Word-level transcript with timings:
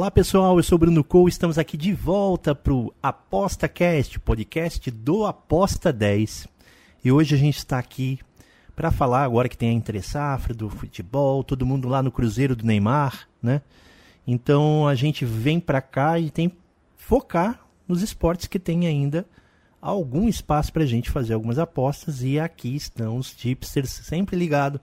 Olá 0.00 0.10
pessoal, 0.10 0.56
eu 0.56 0.62
sou 0.62 0.78
Bruno 0.78 1.04
Cole, 1.04 1.28
estamos 1.28 1.58
aqui 1.58 1.76
de 1.76 1.92
volta 1.92 2.54
para 2.54 2.72
o 2.72 2.90
ApostaCast, 3.02 4.18
podcast 4.20 4.90
do 4.90 5.26
Aposta 5.26 5.92
10. 5.92 6.48
E 7.04 7.12
hoje 7.12 7.34
a 7.34 7.38
gente 7.38 7.58
está 7.58 7.78
aqui 7.78 8.18
para 8.74 8.90
falar 8.90 9.24
agora 9.24 9.46
que 9.46 9.58
tem 9.58 9.68
a 9.68 9.72
entre 9.74 10.00
safra 10.00 10.54
do 10.54 10.70
futebol, 10.70 11.44
todo 11.44 11.66
mundo 11.66 11.86
lá 11.86 12.02
no 12.02 12.10
Cruzeiro 12.10 12.56
do 12.56 12.64
Neymar, 12.64 13.28
né? 13.42 13.60
Então 14.26 14.88
a 14.88 14.94
gente 14.94 15.26
vem 15.26 15.60
para 15.60 15.82
cá 15.82 16.18
e 16.18 16.30
tem 16.30 16.50
focar 16.96 17.60
nos 17.86 18.00
esportes 18.00 18.46
que 18.46 18.58
tem 18.58 18.86
ainda 18.86 19.26
algum 19.82 20.26
espaço 20.26 20.72
para 20.72 20.84
a 20.84 20.86
gente 20.86 21.10
fazer 21.10 21.34
algumas 21.34 21.58
apostas 21.58 22.22
e 22.22 22.40
aqui 22.40 22.74
estão 22.74 23.18
os 23.18 23.34
tipsters 23.34 23.90
sempre 23.90 24.34
ligado 24.34 24.80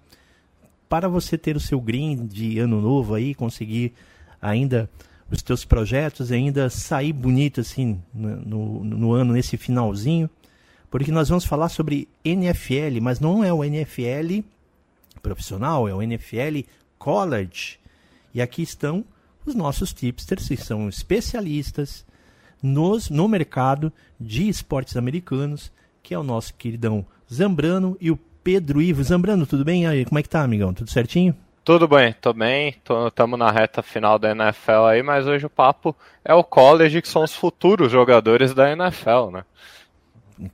para 0.88 1.09
você 1.09 1.39
ter 1.39 1.55
o 1.55 1.59
seu 1.59 1.81
green 1.81 2.27
de 2.27 2.59
ano 2.59 2.80
novo 2.80 3.16
aí, 3.16 3.34
conseguir 3.34 3.95
ainda 4.41 4.90
os 5.30 5.41
teus 5.41 5.66
projetos, 5.66 6.32
ainda 6.32 6.70
sair 6.70 7.12
bonito 7.12 7.62
assim 7.62 8.02
no, 8.14 8.36
no, 8.38 8.84
no 8.84 9.12
ano, 9.12 9.34
nesse 9.34 9.58
finalzinho, 9.58 10.30
porque 10.89 11.11
nós 11.11 11.28
vamos 11.30 11.45
falar 11.45 11.70
sobre 11.70 12.08
NFL, 12.23 13.02
mas 13.02 13.20
não 13.20 13.44
é 13.44 13.52
o 13.52 13.64
NFL 13.64 14.44
profissional, 15.22 15.88
é 15.88 15.94
o 15.94 16.02
NFL 16.02 16.64
College. 16.98 17.80
E 18.34 18.42
aqui 18.42 18.61
estão 18.61 19.03
os 19.45 19.53
nossos 19.53 19.94
tipsters, 19.94 20.48
que 20.48 20.58
são 20.58 20.88
especialistas 20.88 22.06
nos, 22.61 23.09
no 23.09 23.28
mercado 23.28 23.92
de 24.20 24.48
esportes 24.48 24.95
americanos, 24.95 25.72
que 26.02 26.14
é 26.14 26.20
o 26.20 26.23
nosso 26.23 26.54
queridão 26.54 27.06
Zambrano 27.31 27.98
e 28.00 28.09
o 28.09 28.17
Pedro 28.44 28.81
Ivo. 28.81 29.04
Zambrano, 29.04 29.45
tudo 29.45 29.66
bem? 29.66 29.86
aí, 29.86 30.06
como 30.06 30.20
é 30.20 30.23
que 30.23 30.30
tá, 30.30 30.42
amigão? 30.42 30.73
Tudo 30.73 30.89
certinho? 30.89 31.36
Tudo 31.68 31.86
bem, 31.86 32.14
tô 32.14 32.32
bem, 32.32 32.73
estamos 33.08 33.38
na 33.38 33.52
reta 33.52 33.84
final 33.84 34.18
da 34.18 34.32
NFL 34.32 34.86
aí, 34.88 35.04
mas 35.04 35.28
hoje 35.28 35.48
o 35.48 35.50
papo 35.50 35.94
é 36.23 36.34
o 36.34 36.42
college, 36.42 37.02
que 37.02 37.10
são 37.10 37.26
os 37.26 37.36
futuros 37.36 37.92
jogadores 37.92 38.54
da 38.54 38.72
NFL, 38.72 39.32
né? 39.34 39.44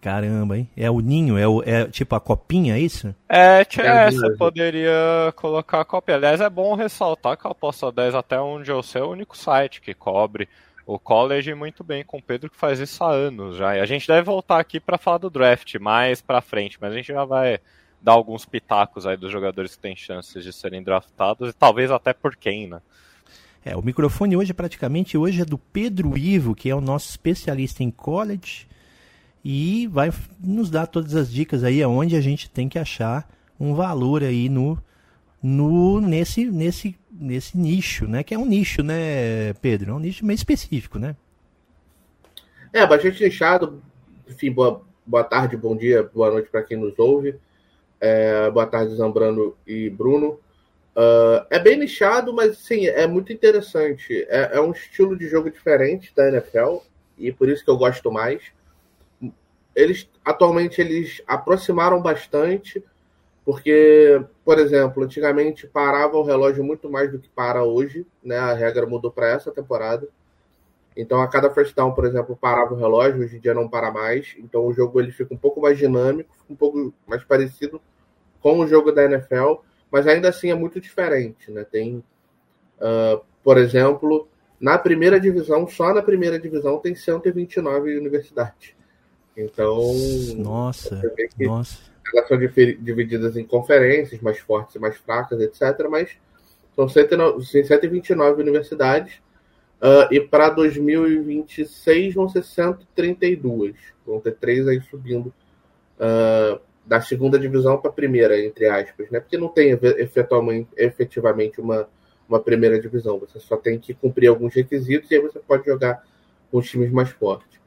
Caramba, 0.01 0.57
hein? 0.57 0.67
É 0.75 0.89
o 0.89 0.99
ninho, 1.01 1.37
é, 1.37 1.47
o, 1.47 1.61
é 1.61 1.85
tipo 1.85 2.15
a 2.15 2.19
copinha, 2.19 2.75
é 2.75 2.79
isso? 2.79 3.13
É, 3.29 3.61
é 3.61 4.09
você 4.09 4.35
poderia 4.37 5.31
colocar 5.35 5.81
a 5.81 5.85
copinha. 5.85 6.17
Aliás, 6.17 6.41
é 6.41 6.49
bom 6.49 6.73
ressaltar 6.73 7.37
que 7.37 7.45
a 7.45 7.51
Aposta 7.51 7.91
10, 7.91 8.15
até 8.15 8.41
onde 8.41 8.71
eu 8.71 8.81
sei, 8.81 8.99
é 8.99 9.05
o 9.05 9.11
único 9.11 9.37
site 9.37 9.81
que 9.81 9.93
cobre 9.93 10.49
o 10.83 10.97
college 10.97 11.53
muito 11.53 11.83
bem 11.83 12.03
com 12.03 12.17
o 12.17 12.23
Pedro, 12.23 12.49
que 12.49 12.57
faz 12.57 12.79
isso 12.79 13.03
há 13.03 13.11
anos 13.11 13.55
já. 13.55 13.77
E 13.77 13.81
a 13.81 13.85
gente 13.85 14.07
deve 14.07 14.23
voltar 14.23 14.59
aqui 14.59 14.79
para 14.79 14.97
falar 14.97 15.19
do 15.19 15.29
draft 15.29 15.75
mais 15.75 16.23
para 16.23 16.41
frente, 16.41 16.79
mas 16.81 16.91
a 16.91 16.95
gente 16.95 17.13
já 17.13 17.23
vai 17.23 17.59
dar 18.03 18.11
alguns 18.11 18.45
pitacos 18.45 19.07
aí 19.07 19.15
dos 19.15 19.31
jogadores 19.31 19.75
que 19.75 19.81
têm 19.81 19.95
chances 19.95 20.43
de 20.43 20.51
serem 20.51 20.83
draftados 20.83 21.49
e 21.49 21.53
talvez 21.53 21.89
até 21.89 22.13
por 22.13 22.35
quem, 22.35 22.67
né? 22.67 22.81
É, 23.63 23.77
o 23.77 23.81
microfone 23.81 24.35
hoje 24.35 24.53
praticamente 24.53 25.17
hoje 25.17 25.41
é 25.41 25.45
do 25.45 25.57
Pedro 25.57 26.17
Ivo, 26.17 26.53
que 26.53 26.69
é 26.69 26.75
o 26.75 26.81
nosso 26.81 27.09
especialista 27.09 27.81
em 27.81 27.89
college 27.89 28.67
e 29.43 29.87
vai 29.87 30.11
nos 30.37 30.69
dar 30.69 30.85
todas 30.85 31.15
as 31.15 31.31
dicas 31.31 31.63
aí 31.63 31.81
aonde 31.81 32.17
a 32.17 32.21
gente 32.21 32.49
tem 32.49 32.67
que 32.67 32.77
achar 32.77 33.25
um 33.57 33.73
valor 33.73 34.21
aí 34.21 34.49
no 34.49 34.77
no 35.41 36.01
nesse 36.01 36.45
nesse 36.45 36.97
nesse 37.09 37.57
nicho, 37.57 38.05
né? 38.05 38.21
Que 38.21 38.33
é 38.33 38.37
um 38.37 38.45
nicho, 38.45 38.83
né, 38.83 39.53
Pedro? 39.61 39.91
É 39.91 39.93
um 39.93 39.99
nicho 39.99 40.25
meio 40.25 40.35
específico, 40.35 40.99
né? 40.99 41.15
É, 42.73 42.85
bastante 42.85 43.23
nichado. 43.23 43.81
Enfim, 44.27 44.51
boa, 44.51 44.81
boa 45.05 45.23
tarde, 45.23 45.55
bom 45.55 45.75
dia, 45.75 46.03
boa 46.13 46.31
noite 46.31 46.49
para 46.49 46.63
quem 46.63 46.77
nos 46.77 46.97
ouve. 46.99 47.35
É, 48.05 48.51
boa 48.51 48.67
tarde, 48.67 48.93
Zambrano 48.97 49.55
e 49.65 49.89
Bruno. 49.89 50.37
Uh, 50.93 51.47
é 51.49 51.57
bem 51.57 51.79
nichado, 51.79 52.33
mas 52.33 52.57
sim, 52.57 52.85
é 52.85 53.07
muito 53.07 53.31
interessante. 53.31 54.27
É, 54.27 54.57
é, 54.57 54.59
um 54.59 54.71
estilo 54.71 55.17
de 55.17 55.29
jogo 55.29 55.49
diferente 55.49 56.13
da 56.13 56.27
NFL 56.27 56.79
e 57.17 57.31
por 57.31 57.47
isso 57.47 57.63
que 57.63 57.71
eu 57.71 57.77
gosto 57.77 58.11
mais. 58.11 58.43
Eles 59.73 60.09
atualmente 60.25 60.81
eles 60.81 61.21
aproximaram 61.25 62.01
bastante, 62.01 62.83
porque, 63.45 64.21
por 64.43 64.59
exemplo, 64.59 65.01
antigamente 65.01 65.65
parava 65.65 66.17
o 66.17 66.23
relógio 66.23 66.61
muito 66.61 66.89
mais 66.89 67.09
do 67.09 67.19
que 67.19 67.29
para 67.29 67.63
hoje, 67.63 68.05
né? 68.21 68.37
A 68.37 68.53
regra 68.53 68.85
mudou 68.85 69.11
para 69.11 69.29
essa 69.29 69.49
temporada. 69.49 70.09
Então, 70.93 71.21
a 71.21 71.27
cada 71.29 71.49
first 71.49 71.73
down, 71.73 71.93
por 71.93 72.03
exemplo, 72.03 72.35
parava 72.35 72.73
o 72.73 72.77
relógio, 72.77 73.21
hoje 73.21 73.37
em 73.37 73.39
dia 73.39 73.53
não 73.53 73.69
para 73.69 73.91
mais. 73.91 74.35
Então, 74.39 74.67
o 74.67 74.73
jogo 74.73 74.99
ele 74.99 75.13
fica 75.13 75.33
um 75.33 75.37
pouco 75.37 75.61
mais 75.61 75.77
dinâmico, 75.77 76.35
um 76.49 76.55
pouco 76.55 76.93
mais 77.07 77.23
parecido 77.23 77.81
com 78.43 78.59
o 78.59 78.67
jogo 78.67 78.91
da 78.91 79.05
NFL, 79.05 79.53
mas 79.89 80.05
ainda 80.05 80.27
assim 80.27 80.51
é 80.51 80.55
muito 80.55 80.81
diferente, 80.81 81.49
né? 81.49 81.63
Tem, 81.63 82.03
uh, 82.77 83.23
por 83.41 83.57
exemplo, 83.57 84.27
na 84.59 84.77
primeira 84.77 85.17
divisão, 85.17 85.65
só 85.65 85.93
na 85.93 86.01
primeira 86.01 86.37
divisão 86.37 86.77
tem 86.77 86.93
129 86.93 87.97
universidades. 87.97 88.75
Então, 89.35 89.93
nossa, 90.35 91.01
nossa. 91.39 91.93
Elas 92.13 92.27
são 92.27 92.37
divididas 92.37 93.37
em 93.37 93.45
conferências 93.45 94.21
mais 94.21 94.37
fortes 94.37 94.75
e 94.75 94.79
mais 94.79 94.97
fracas, 94.97 95.39
etc. 95.39 95.87
Mas 95.89 96.17
são 96.75 96.87
129 96.87 98.41
universidades. 98.41 99.15
Uh, 99.81 100.13
e 100.13 100.19
para 100.19 100.49
2026 100.49 102.13
vão 102.13 102.29
ser 102.29 102.43
132. 102.43 103.75
Vão 104.05 104.19
ter 104.19 104.35
três 104.35 104.67
aí 104.67 104.81
subindo 104.81 105.33
uh, 105.97 106.59
da 106.85 106.99
segunda 107.01 107.39
divisão 107.39 107.77
para 107.77 107.89
a 107.89 107.93
primeira, 107.93 108.39
entre 108.39 108.67
aspas, 108.67 109.09
né? 109.09 109.19
Porque 109.19 109.37
não 109.37 109.47
tem 109.47 109.77
efetivamente, 110.77 111.61
uma, 111.61 111.87
uma 112.27 112.39
primeira 112.39 112.79
divisão. 112.79 113.19
Você 113.19 113.39
só 113.39 113.55
tem 113.57 113.79
que 113.79 113.93
cumprir 113.93 114.27
alguns 114.27 114.53
requisitos 114.53 115.09
e 115.09 115.15
aí 115.15 115.21
você 115.21 115.39
pode 115.39 115.65
jogar 115.65 116.03
com 116.51 116.57
os 116.57 116.69
times 116.69 116.91
mais 116.91 117.09
fortes. 117.09 117.59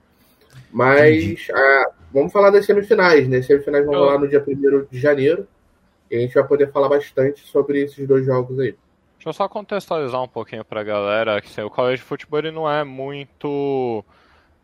Mas 0.71 1.49
ah, 1.53 1.91
vamos 2.13 2.33
falar 2.33 2.51
das 2.51 2.67
semifinais, 2.67 3.29
né? 3.29 3.39
As 3.39 3.47
semifinais 3.47 3.85
vão 3.85 3.95
rolar 3.95 4.19
no 4.19 4.29
dia 4.29 4.45
1 4.47 4.87
de 4.91 4.99
janeiro. 4.99 5.47
E 6.11 6.17
a 6.17 6.21
gente 6.21 6.35
vai 6.35 6.47
poder 6.47 6.71
falar 6.71 6.89
bastante 6.89 7.41
sobre 7.41 7.83
esses 7.83 8.07
dois 8.07 8.25
jogos 8.25 8.59
aí. 8.61 8.77
Deixa 9.17 9.29
eu 9.29 9.33
só 9.33 9.49
contextualizar 9.49 10.23
um 10.23 10.29
pouquinho 10.29 10.65
para 10.65 10.83
a 10.83 10.85
galera 10.85 11.41
que 11.41 11.49
assim, 11.49 11.63
o 11.63 11.71
college 11.71 12.03
de 12.03 12.07
futebol 12.07 12.39
ele 12.39 12.51
não 12.51 12.71
é 12.71 12.85
muito 12.85 14.05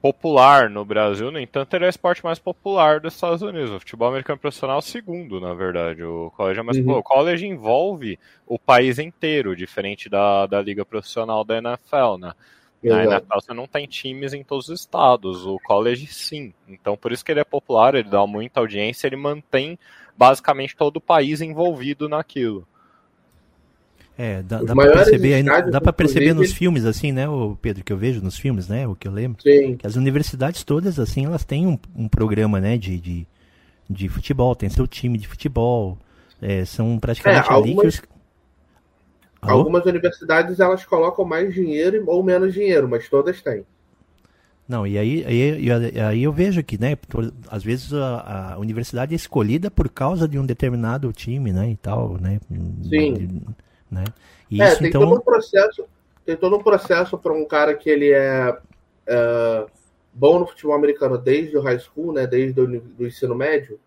popular 0.02 0.68
no 0.68 0.84
Brasil, 0.84 1.30
no 1.30 1.38
entanto, 1.38 1.74
ele 1.74 1.84
é 1.84 1.86
o 1.86 1.90
esporte 1.90 2.24
mais 2.24 2.40
popular 2.40 2.98
dos 2.98 3.14
Estados 3.14 3.40
Unidos. 3.40 3.70
O 3.70 3.78
futebol 3.78 4.08
americano 4.08 4.36
profissional 4.36 4.76
é 4.76 4.78
o 4.80 4.82
segundo, 4.82 5.40
na 5.40 5.54
verdade. 5.54 6.02
O 6.02 6.32
college 6.36 6.58
é 6.58 6.62
mais 6.62 6.76
uhum. 6.78 6.98
O 6.98 7.02
college 7.04 7.46
envolve 7.46 8.18
o 8.44 8.58
país 8.58 8.98
inteiro, 8.98 9.54
diferente 9.54 10.08
da, 10.08 10.46
da 10.46 10.60
liga 10.60 10.84
profissional 10.84 11.44
da 11.44 11.56
NFL, 11.58 12.18
né? 12.18 12.32
Na 12.82 13.04
NFL 13.04 13.34
você 13.34 13.54
não 13.54 13.68
tem 13.68 13.86
times 13.86 14.34
em 14.34 14.42
todos 14.42 14.68
os 14.68 14.80
estados, 14.80 15.46
o 15.46 15.56
college 15.60 16.08
sim. 16.08 16.52
Então 16.66 16.96
por 16.96 17.12
isso 17.12 17.24
que 17.24 17.30
ele 17.30 17.38
é 17.38 17.44
popular, 17.44 17.94
ele 17.94 18.08
dá 18.08 18.26
muita 18.26 18.58
audiência, 18.58 19.06
ele 19.06 19.14
mantém 19.14 19.78
basicamente 20.18 20.76
todo 20.76 20.96
o 20.96 21.00
país 21.00 21.40
envolvido 21.40 22.08
naquilo. 22.08 22.66
É, 24.16 24.42
dá, 24.42 24.62
dá 24.62 24.74
para 24.74 24.92
perceber, 24.92 25.42
dá 25.42 25.80
para 25.80 25.92
perceber 25.92 26.34
nos 26.34 26.52
filmes 26.52 26.84
assim, 26.84 27.12
né, 27.12 27.26
o 27.28 27.56
Pedro, 27.60 27.82
que 27.82 27.92
eu 27.92 27.96
vejo 27.96 28.20
nos 28.20 28.38
filmes, 28.38 28.68
né, 28.68 28.86
o 28.86 28.94
que 28.94 29.08
eu 29.08 29.12
lembro, 29.12 29.42
Sim. 29.42 29.76
que 29.76 29.86
as 29.86 29.96
universidades 29.96 30.62
todas 30.64 30.98
assim, 30.98 31.24
elas 31.24 31.44
têm 31.44 31.66
um, 31.66 31.78
um 31.96 32.08
programa, 32.08 32.60
né, 32.60 32.76
de, 32.76 33.00
de, 33.00 33.26
de, 33.88 34.08
futebol, 34.10 34.54
tem 34.54 34.68
seu 34.68 34.86
time 34.86 35.16
de 35.16 35.26
futebol, 35.26 35.98
é, 36.42 36.64
são 36.66 36.98
praticamente 36.98 37.48
é, 37.48 37.52
algumas, 37.52 38.00
que 38.00 38.06
os... 39.42 39.48
algumas 39.48 39.86
universidades 39.86 40.60
elas 40.60 40.84
colocam 40.84 41.24
mais 41.24 41.54
dinheiro 41.54 42.04
ou 42.06 42.22
menos 42.22 42.52
dinheiro, 42.52 42.86
mas 42.86 43.08
todas 43.08 43.40
têm. 43.40 43.64
Não, 44.68 44.86
e 44.86 44.96
aí, 44.98 45.24
aí, 45.26 46.00
aí 46.00 46.22
eu 46.22 46.32
vejo 46.32 46.62
que, 46.62 46.78
né, 46.78 46.96
às 47.50 47.64
vezes 47.64 47.92
a, 47.94 48.54
a, 48.54 48.58
universidade 48.58 49.14
é 49.14 49.16
escolhida 49.16 49.70
por 49.70 49.88
causa 49.88 50.28
de 50.28 50.38
um 50.38 50.44
determinado 50.44 51.10
time, 51.12 51.50
né, 51.50 51.70
e 51.70 51.76
tal, 51.76 52.18
né. 52.20 52.38
Sim. 52.88 53.14
De, 53.14 53.40
né? 53.92 54.04
E 54.50 54.60
é, 54.60 54.68
isso, 54.68 54.78
tem 54.78 54.88
então... 54.88 55.02
todo 55.02 55.16
um 55.16 55.20
processo, 55.20 55.84
tem 56.24 56.36
todo 56.36 56.56
um 56.56 56.62
processo 56.62 57.18
para 57.18 57.32
um 57.32 57.44
cara 57.44 57.74
que 57.74 57.90
ele 57.90 58.10
é, 58.10 58.56
é, 59.06 59.66
bom 60.12 60.38
no 60.38 60.46
futebol 60.46 60.74
americano 60.74 61.18
desde 61.18 61.56
o 61.56 61.60
high 61.60 61.78
school, 61.78 62.12
né, 62.12 62.26
desde 62.26 62.60
o 62.60 63.06
ensino 63.06 63.34
médio, 63.34 63.78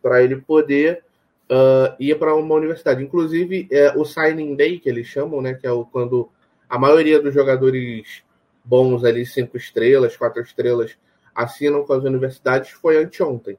para 0.00 0.22
ele 0.22 0.36
poder 0.36 1.04
uh, 1.50 1.94
ir 2.00 2.18
para 2.18 2.34
uma 2.34 2.54
universidade. 2.54 3.02
Inclusive, 3.02 3.68
é, 3.70 3.96
o 3.96 4.04
signing 4.04 4.56
day 4.56 4.78
que 4.78 4.88
eles 4.88 5.06
chamam, 5.06 5.40
né, 5.40 5.54
que 5.54 5.66
é 5.66 5.70
o, 5.70 5.84
quando 5.84 6.28
a 6.68 6.78
maioria 6.78 7.20
dos 7.20 7.32
jogadores 7.32 8.22
bons 8.64 9.04
ali, 9.04 9.24
cinco 9.26 9.56
estrelas, 9.56 10.16
quatro 10.16 10.42
estrelas, 10.42 10.96
assinam 11.34 11.84
com 11.84 11.92
as 11.92 12.04
universidades 12.04 12.70
foi 12.70 13.02
anteontem. 13.02 13.56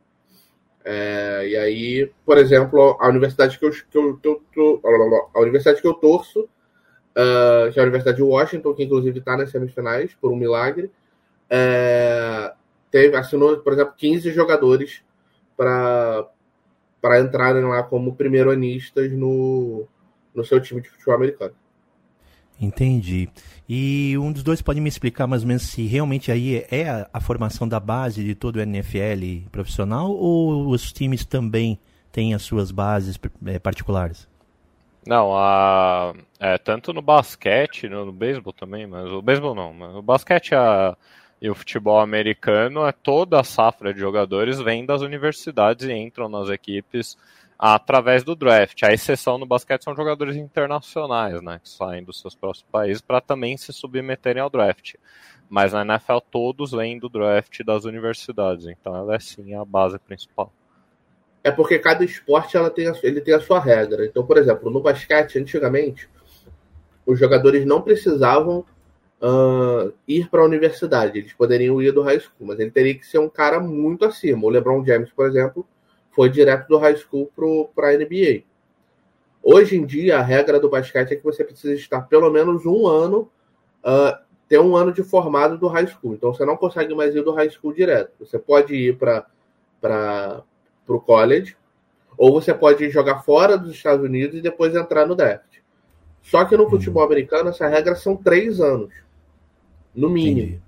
É, 0.85 1.47
e 1.47 1.55
aí, 1.55 2.11
por 2.25 2.37
exemplo, 2.37 2.97
a 2.99 3.07
universidade 3.07 3.57
que 3.57 3.65
eu, 3.65 3.71
que 3.71 3.97
eu, 4.27 4.43
que 4.51 4.59
eu, 4.59 4.81
a 5.33 5.39
universidade 5.39 5.81
que 5.81 5.87
eu 5.87 5.93
torço, 5.93 6.41
uh, 6.41 7.71
que 7.71 7.79
é 7.79 7.81
a 7.81 7.85
Universidade 7.85 8.17
de 8.17 8.23
Washington, 8.23 8.73
que 8.73 8.83
inclusive 8.83 9.19
está 9.19 9.37
nas 9.37 9.51
semifinais, 9.51 10.13
por 10.15 10.31
um 10.31 10.35
milagre, 10.35 10.91
é, 11.49 12.53
teve, 12.91 13.15
assinou, 13.15 13.57
por 13.59 13.73
exemplo, 13.73 13.93
15 13.95 14.31
jogadores 14.31 15.03
para 15.55 16.29
entrarem 17.19 17.63
lá 17.63 17.83
como 17.83 18.15
primeiro-anistas 18.15 19.11
no, 19.11 19.87
no 20.33 20.43
seu 20.43 20.59
time 20.59 20.81
de 20.81 20.89
futebol 20.89 21.15
americano. 21.15 21.55
Entendi. 22.59 23.29
E 23.67 24.17
um 24.17 24.31
dos 24.31 24.43
dois 24.43 24.61
pode 24.61 24.79
me 24.79 24.89
explicar 24.89 25.27
mais 25.27 25.41
ou 25.41 25.47
menos 25.47 25.63
se 25.63 25.85
realmente 25.85 26.31
aí 26.31 26.65
é 26.69 26.89
a, 26.89 27.09
a, 27.13 27.19
formação 27.19 27.67
da 27.67 27.79
base 27.79 28.23
de 28.23 28.35
todo 28.35 28.57
o 28.57 28.61
NFL 28.61 29.47
profissional 29.51 30.11
ou 30.11 30.67
os 30.69 30.91
times 30.91 31.25
também 31.25 31.79
têm 32.11 32.33
as 32.33 32.43
suas 32.43 32.71
bases 32.71 33.19
é, 33.45 33.59
particulares? 33.59 34.27
Não, 35.05 35.35
a, 35.35 36.13
é, 36.39 36.57
tanto 36.57 36.93
no 36.93 37.01
basquete, 37.01 37.89
no, 37.89 38.05
no 38.05 38.13
beisebol 38.13 38.53
também, 38.53 38.87
mas 38.87 39.11
o 39.11 39.21
beisebol 39.21 39.53
não, 39.53 39.73
mas 39.73 39.95
o 39.95 40.01
basquete 40.01 40.55
a, 40.55 40.95
e 41.41 41.49
o 41.49 41.55
futebol 41.55 41.99
americano 41.99 42.85
é 42.85 42.93
toda 42.93 43.37
a 43.37 43.43
safra 43.43 43.93
de 43.93 43.99
jogadores 43.99 44.61
vem 44.61 44.85
das 44.85 45.01
universidades 45.01 45.85
e 45.85 45.91
entram 45.91 46.29
nas 46.29 46.49
equipes 46.49 47.17
através 47.57 48.23
do 48.23 48.35
draft. 48.35 48.81
A 48.83 48.93
exceção 48.93 49.37
no 49.37 49.45
basquete 49.45 49.83
são 49.83 49.95
jogadores 49.95 50.35
internacionais, 50.35 51.41
né, 51.41 51.59
que 51.61 51.69
saem 51.69 52.03
dos 52.03 52.19
seus 52.19 52.35
próprios 52.35 52.65
países 52.71 53.01
para 53.01 53.21
também 53.21 53.57
se 53.57 53.71
submeterem 53.71 54.41
ao 54.41 54.49
draft. 54.49 54.95
Mas 55.49 55.73
na 55.73 55.81
NFL 55.81 56.19
todos 56.31 56.71
vêm 56.71 56.97
do 56.97 57.09
draft 57.09 57.63
das 57.63 57.85
universidades, 57.85 58.65
então 58.65 58.95
ela 58.95 59.15
é 59.15 59.19
sim 59.19 59.53
a 59.53 59.63
base 59.63 59.99
principal. 59.99 60.51
É 61.43 61.51
porque 61.51 61.77
cada 61.77 62.05
esporte 62.05 62.55
ela 62.55 62.69
tem 62.69 62.87
a, 62.87 62.93
ele 63.03 63.19
tem 63.19 63.33
a 63.33 63.39
sua 63.39 63.59
regra. 63.59 64.05
Então, 64.05 64.25
por 64.25 64.37
exemplo, 64.37 64.71
no 64.71 64.79
basquete, 64.79 65.37
antigamente, 65.37 66.09
os 67.05 67.19
jogadores 67.19 67.65
não 67.65 67.81
precisavam 67.81 68.65
uh, 69.21 69.93
ir 70.07 70.29
para 70.29 70.41
a 70.41 70.45
universidade. 70.45 71.19
Eles 71.19 71.33
poderiam 71.33 71.81
ir 71.81 71.91
do 71.91 72.01
high 72.01 72.19
school, 72.19 72.47
mas 72.47 72.59
ele 72.59 72.71
teria 72.71 72.95
que 72.95 73.05
ser 73.05 73.19
um 73.19 73.29
cara 73.29 73.59
muito 73.59 74.05
acima. 74.05 74.45
O 74.45 74.49
LeBron 74.49 74.85
James, 74.85 75.11
por 75.11 75.27
exemplo, 75.27 75.67
foi 76.13 76.29
direto 76.29 76.67
do 76.67 76.77
high 76.77 76.95
school 76.95 77.31
para 77.75 77.89
a 77.89 77.97
NBA. 77.97 78.43
Hoje 79.41 79.75
em 79.75 79.85
dia, 79.85 80.19
a 80.19 80.21
regra 80.21 80.59
do 80.59 80.69
basquete 80.69 81.11
é 81.11 81.15
que 81.15 81.23
você 81.23 81.43
precisa 81.43 81.73
estar 81.73 82.01
pelo 82.03 82.29
menos 82.31 82.65
um 82.65 82.87
ano, 82.87 83.29
uh, 83.83 84.17
ter 84.47 84.59
um 84.59 84.75
ano 84.75 84.93
de 84.93 85.03
formado 85.03 85.57
do 85.57 85.67
high 85.67 85.87
school. 85.87 86.13
Então, 86.13 86.33
você 86.33 86.45
não 86.45 86.55
consegue 86.55 86.93
mais 86.95 87.13
ir 87.13 87.23
do 87.23 87.33
high 87.33 87.49
school 87.49 87.73
direto. 87.73 88.11
Você 88.19 88.39
pode 88.39 88.73
ir 88.73 88.97
para 88.97 89.25
o 90.87 90.99
college, 90.99 91.57
ou 92.17 92.31
você 92.31 92.53
pode 92.53 92.89
jogar 92.89 93.19
fora 93.23 93.57
dos 93.57 93.71
Estados 93.71 94.05
Unidos 94.05 94.37
e 94.37 94.41
depois 94.41 94.75
entrar 94.75 95.05
no 95.05 95.15
draft. 95.15 95.57
Só 96.21 96.45
que 96.45 96.55
no 96.55 96.69
futebol 96.69 97.03
americano, 97.03 97.49
essa 97.49 97.67
regra 97.67 97.95
são 97.95 98.15
três 98.15 98.61
anos, 98.61 98.93
no 99.93 100.09
mínimo. 100.09 100.47
Entendi. 100.47 100.63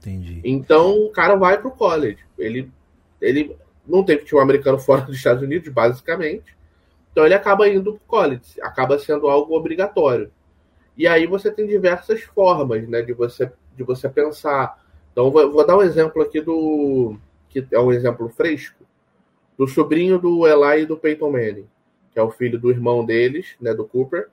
Entendi. 0.00 0.40
Então, 0.44 0.96
o 1.06 1.10
cara 1.10 1.34
vai 1.34 1.58
para 1.58 1.68
o 1.68 1.72
college. 1.72 2.18
Ele, 2.38 2.70
ele 3.20 3.56
não 3.86 4.04
tem 4.04 4.18
futebol 4.18 4.42
americano 4.42 4.78
fora 4.80 5.02
dos 5.02 5.16
Estados 5.16 5.42
Unidos, 5.42 5.68
basicamente. 5.68 6.56
Então 7.10 7.24
ele 7.24 7.34
acaba 7.34 7.68
indo 7.68 7.94
para 7.94 8.02
o 8.02 8.06
college, 8.06 8.60
acaba 8.60 8.98
sendo 8.98 9.28
algo 9.28 9.54
obrigatório. 9.54 10.30
E 10.96 11.06
aí 11.06 11.26
você 11.26 11.50
tem 11.50 11.66
diversas 11.66 12.22
formas 12.22 12.86
né, 12.88 13.02
de, 13.02 13.12
você, 13.12 13.50
de 13.76 13.82
você 13.82 14.08
pensar. 14.08 14.82
Então 15.12 15.30
vou, 15.30 15.50
vou 15.52 15.66
dar 15.66 15.76
um 15.76 15.82
exemplo 15.82 16.22
aqui 16.22 16.40
do. 16.40 17.16
que 17.48 17.66
é 17.70 17.78
um 17.78 17.92
exemplo 17.92 18.28
fresco, 18.30 18.82
do 19.58 19.66
sobrinho 19.66 20.18
do 20.18 20.46
Eli 20.46 20.82
e 20.82 20.86
do 20.86 20.96
Peyton 20.96 21.30
Manning, 21.30 21.68
que 22.12 22.18
é 22.18 22.22
o 22.22 22.30
filho 22.30 22.58
do 22.58 22.70
irmão 22.70 23.04
deles, 23.04 23.54
né, 23.60 23.74
do 23.74 23.86
Cooper, 23.86 24.28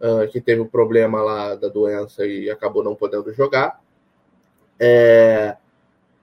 uh, 0.00 0.28
que 0.28 0.40
teve 0.40 0.60
o 0.60 0.64
um 0.64 0.68
problema 0.68 1.22
lá 1.22 1.54
da 1.54 1.68
doença 1.68 2.26
e 2.26 2.50
acabou 2.50 2.82
não 2.82 2.94
podendo 2.94 3.32
jogar. 3.32 3.80
É, 4.78 5.56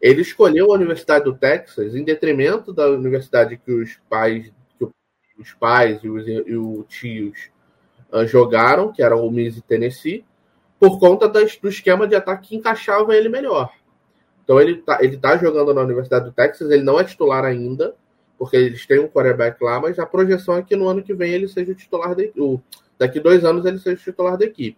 ele 0.01 0.21
escolheu 0.21 0.71
a 0.71 0.75
Universidade 0.75 1.25
do 1.25 1.36
Texas 1.36 1.95
em 1.95 2.03
detrimento 2.03 2.74
da 2.74 2.88
universidade 2.89 3.57
que 3.57 3.71
os 3.71 3.97
pais, 4.09 4.51
que 4.77 5.42
os 5.42 5.53
pais 5.53 6.00
e 6.03 6.09
os, 6.09 6.27
e 6.27 6.56
os 6.56 6.86
tios 6.88 7.50
uh, 8.12 8.25
jogaram, 8.25 8.92
que 8.92 9.01
era 9.01 9.15
o 9.15 9.31
Miss 9.31 9.62
Tennessee, 9.62 10.25
por 10.80 11.00
conta 11.00 11.27
das, 11.27 11.56
do 11.57 11.69
esquema 11.69 12.07
de 12.07 12.15
ataque 12.15 12.50
que 12.50 12.56
encaixava 12.56 13.15
ele 13.15 13.30
melhor. 13.30 13.71
Então 14.44 14.62
ele 14.62 14.74
está 14.74 15.03
ele 15.03 15.18
tá 15.18 15.38
jogando 15.38 15.74
na 15.74 15.81
Universidade 15.81 16.25
do 16.25 16.31
Texas, 16.31 16.69
ele 16.69 16.83
não 16.83 17.00
é 17.00 17.03
titular 17.03 17.44
ainda, 17.44 17.95
porque 18.38 18.56
eles 18.56 18.86
têm 18.86 19.00
um 19.00 19.07
quarterback 19.07 19.62
lá, 19.63 19.80
mas 19.80 19.97
a 19.97 20.06
projeção 20.06 20.57
é 20.57 20.62
que 20.62 20.75
no 20.75 20.88
ano 20.88 21.01
que 21.01 21.13
vem 21.13 21.33
ele 21.33 21.47
seja 21.47 21.71
o 21.71 21.75
titular 21.75 22.15
da 22.15 22.24
daqui 22.97 23.19
dois 23.19 23.44
anos 23.44 23.65
ele 23.65 23.80
seja 23.80 23.95
o 23.95 24.03
titular 24.03 24.38
da 24.38 24.45
equipe. 24.45 24.77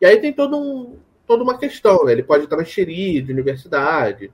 E 0.00 0.06
aí 0.06 0.20
tem 0.20 0.32
todo 0.32 0.56
um, 0.56 0.96
toda 1.26 1.42
uma 1.42 1.58
questão, 1.58 2.04
né? 2.04 2.12
Ele 2.12 2.22
pode 2.22 2.46
transferir 2.46 3.24
de 3.24 3.32
universidade, 3.32 4.32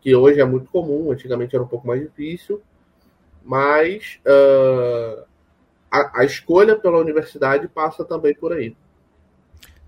que 0.00 0.14
hoje 0.14 0.40
é 0.40 0.44
muito 0.44 0.70
comum, 0.70 1.10
antigamente 1.10 1.54
era 1.54 1.62
um 1.62 1.68
pouco 1.68 1.86
mais 1.86 2.00
difícil, 2.00 2.60
mas 3.44 4.20
uh, 4.26 5.24
a, 5.90 6.20
a, 6.20 6.24
escolha 6.24 6.76
pela 6.76 6.98
universidade 6.98 7.66
passa 7.68 8.04
também 8.04 8.34
por 8.34 8.52
aí. 8.52 8.76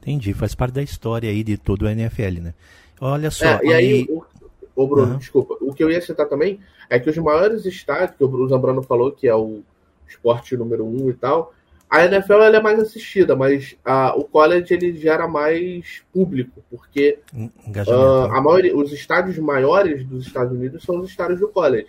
Entendi, 0.00 0.32
faz 0.32 0.54
parte 0.54 0.72
da 0.72 0.82
história 0.82 1.28
aí 1.28 1.44
de 1.44 1.58
todo 1.58 1.82
o 1.82 1.88
NFL, 1.88 2.40
né? 2.40 2.54
Olha 3.00 3.30
só. 3.30 3.44
É, 3.44 3.60
e 3.64 3.72
aí, 3.74 4.06
o, 4.08 4.24
o 4.74 4.86
Bruno, 4.86 5.12
uhum. 5.12 5.18
desculpa, 5.18 5.56
o 5.60 5.74
que 5.74 5.84
eu 5.84 5.90
ia 5.90 6.00
citar 6.00 6.26
também 6.26 6.60
é 6.88 6.98
que 6.98 7.10
os 7.10 7.16
maiores 7.18 7.64
estádios, 7.66 8.16
que 8.16 8.24
o 8.24 8.48
Zambrano 8.48 8.82
falou 8.82 9.12
que 9.12 9.28
é 9.28 9.34
o 9.34 9.62
esporte 10.08 10.56
número 10.56 10.86
um 10.86 11.08
e 11.10 11.14
tal, 11.14 11.54
a 11.90 12.04
NFL 12.04 12.34
ela 12.34 12.56
é 12.56 12.62
mais 12.62 12.78
assistida, 12.78 13.34
mas 13.34 13.76
a, 13.84 14.14
o 14.16 14.22
college 14.22 14.72
ele 14.72 14.96
gera 14.96 15.26
mais 15.26 16.02
público, 16.12 16.62
porque 16.70 17.18
uh, 17.34 18.30
a 18.32 18.40
maioria, 18.40 18.76
os 18.76 18.92
estádios 18.92 19.36
maiores 19.38 20.06
dos 20.06 20.24
Estados 20.24 20.52
Unidos 20.52 20.84
são 20.84 21.00
os 21.00 21.10
estádios 21.10 21.40
do 21.40 21.48
college. 21.48 21.88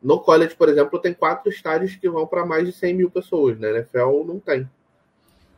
No 0.00 0.20
college, 0.20 0.54
por 0.54 0.68
exemplo, 0.68 1.00
tem 1.00 1.12
quatro 1.12 1.50
estádios 1.50 1.96
que 1.96 2.08
vão 2.08 2.26
para 2.26 2.46
mais 2.46 2.64
de 2.64 2.72
100 2.72 2.94
mil 2.94 3.10
pessoas, 3.10 3.58
né? 3.58 3.70
NFL 3.70 4.24
não 4.24 4.38
tem. 4.38 4.68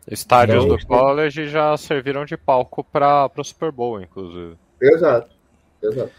Estádios 0.08 0.64
então, 0.64 0.76
do 0.76 0.86
college 0.86 1.48
já 1.48 1.76
serviram 1.76 2.24
de 2.24 2.36
palco 2.36 2.82
para 2.82 3.30
o 3.36 3.44
Super 3.44 3.72
Bowl, 3.72 4.00
inclusive. 4.00 4.56
Exato, 4.80 5.28
exato. 5.82 6.12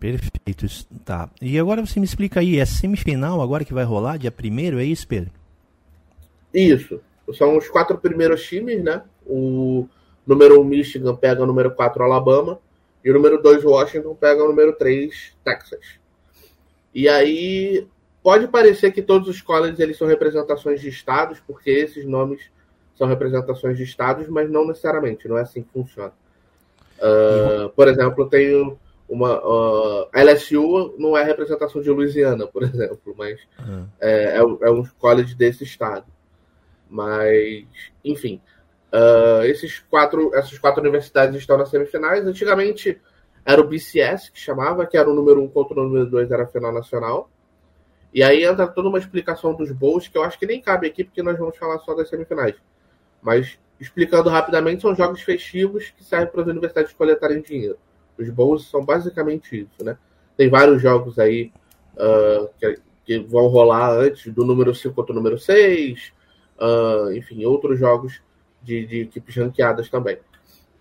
Perfeito, 0.00 0.66
tá. 1.04 1.28
E 1.40 1.58
agora 1.58 1.84
você 1.84 2.00
me 2.00 2.06
explica 2.06 2.40
aí, 2.40 2.58
é 2.58 2.64
semifinal 2.64 3.40
agora 3.40 3.64
que 3.64 3.74
vai 3.74 3.84
rolar, 3.84 4.16
dia 4.16 4.32
primeiro, 4.32 4.80
é 4.80 4.84
isso, 4.84 5.06
Pedro? 5.06 5.30
Isso. 6.52 7.00
São 7.34 7.56
os 7.56 7.68
quatro 7.68 7.98
primeiros 7.98 8.42
times, 8.44 8.82
né? 8.82 9.02
O 9.26 9.86
número 10.26 10.60
1 10.60 10.64
Michigan 10.64 11.14
pega 11.14 11.42
o 11.42 11.46
número 11.46 11.70
4 11.72 12.02
Alabama. 12.02 12.58
E 13.04 13.10
o 13.10 13.14
número 13.14 13.40
2 13.40 13.64
Washington 13.64 14.14
pega 14.14 14.42
o 14.42 14.48
número 14.48 14.72
3 14.72 15.36
Texas. 15.44 15.98
E 16.94 17.08
aí 17.08 17.86
pode 18.22 18.48
parecer 18.48 18.92
que 18.92 19.02
todos 19.02 19.28
os 19.28 19.40
colleges 19.40 19.78
eles 19.78 19.96
são 19.96 20.06
representações 20.06 20.80
de 20.80 20.88
estados, 20.88 21.40
porque 21.46 21.70
esses 21.70 22.04
nomes 22.04 22.50
são 22.96 23.06
representações 23.06 23.76
de 23.76 23.84
estados, 23.84 24.28
mas 24.28 24.50
não 24.50 24.66
necessariamente, 24.66 25.28
não 25.28 25.38
é 25.38 25.42
assim 25.42 25.62
que 25.62 25.72
funciona. 25.72 26.12
Uh, 26.98 27.68
por 27.70 27.86
exemplo, 27.86 28.28
tem 28.28 28.76
uma 29.08 29.38
uh, 29.38 30.08
LSU 30.12 30.96
não 30.98 31.16
é 31.16 31.22
representação 31.22 31.80
de 31.80 31.88
Louisiana, 31.88 32.46
por 32.46 32.62
exemplo, 32.64 33.14
mas 33.16 33.40
uhum. 33.58 33.86
é, 34.00 34.36
é, 34.36 34.38
é 34.38 34.70
um 34.70 34.84
college 34.98 35.34
desse 35.34 35.62
estado. 35.62 36.06
Mas, 36.88 37.66
enfim, 38.04 38.40
uh, 38.92 39.44
esses 39.44 39.78
quatro, 39.78 40.34
essas 40.34 40.58
quatro 40.58 40.80
universidades 40.80 41.36
estão 41.36 41.58
nas 41.58 41.68
semifinais. 41.68 42.26
Antigamente 42.26 43.00
era 43.44 43.60
o 43.60 43.64
BCS 43.64 44.30
que 44.30 44.38
chamava, 44.38 44.86
que 44.86 44.96
era 44.96 45.08
o 45.08 45.14
número 45.14 45.42
um 45.42 45.48
contra 45.48 45.80
o 45.80 45.84
número 45.84 46.06
dois, 46.06 46.30
era 46.30 46.44
a 46.44 46.46
final 46.46 46.72
nacional. 46.72 47.30
E 48.12 48.22
aí 48.22 48.44
entra 48.44 48.66
toda 48.66 48.88
uma 48.88 48.98
explicação 48.98 49.54
dos 49.54 49.70
bowls, 49.70 50.08
que 50.08 50.16
eu 50.16 50.22
acho 50.22 50.38
que 50.38 50.46
nem 50.46 50.60
cabe 50.60 50.86
aqui, 50.86 51.04
porque 51.04 51.22
nós 51.22 51.38
vamos 51.38 51.56
falar 51.56 51.78
só 51.80 51.94
das 51.94 52.08
semifinais. 52.08 52.54
Mas, 53.22 53.58
explicando 53.78 54.30
rapidamente, 54.30 54.82
são 54.82 54.94
jogos 54.94 55.20
festivos 55.20 55.90
que 55.90 56.02
servem 56.02 56.28
para 56.28 56.42
as 56.42 56.46
universidades 56.48 56.92
coletarem 56.92 57.42
dinheiro. 57.42 57.78
Os 58.18 58.28
bowls 58.30 58.68
são 58.68 58.84
basicamente 58.84 59.60
isso, 59.60 59.84
né? 59.84 59.96
Tem 60.36 60.48
vários 60.48 60.80
jogos 60.80 61.18
aí 61.18 61.52
uh, 61.94 62.48
que, 62.58 62.80
que, 63.04 63.18
vão 63.18 63.46
rolar 63.48 63.92
antes 63.92 64.32
do 64.32 64.44
número 64.44 64.74
5 64.74 64.94
contra 64.94 65.12
o 65.12 65.14
número 65.14 65.38
6, 65.38 66.12
uh, 66.60 67.12
enfim, 67.12 67.44
outros 67.44 67.78
jogos 67.78 68.20
de, 68.62 68.86
de 68.86 69.00
equipes 69.02 69.36
ranqueadas 69.36 69.88
também. 69.88 70.16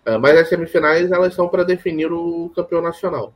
Uh, 0.05 0.19
mas 0.19 0.37
as 0.37 0.49
semifinais 0.49 1.11
elas 1.11 1.33
são 1.33 1.47
para 1.47 1.63
definir 1.63 2.11
o 2.11 2.51
campeão 2.55 2.81
nacional. 2.81 3.33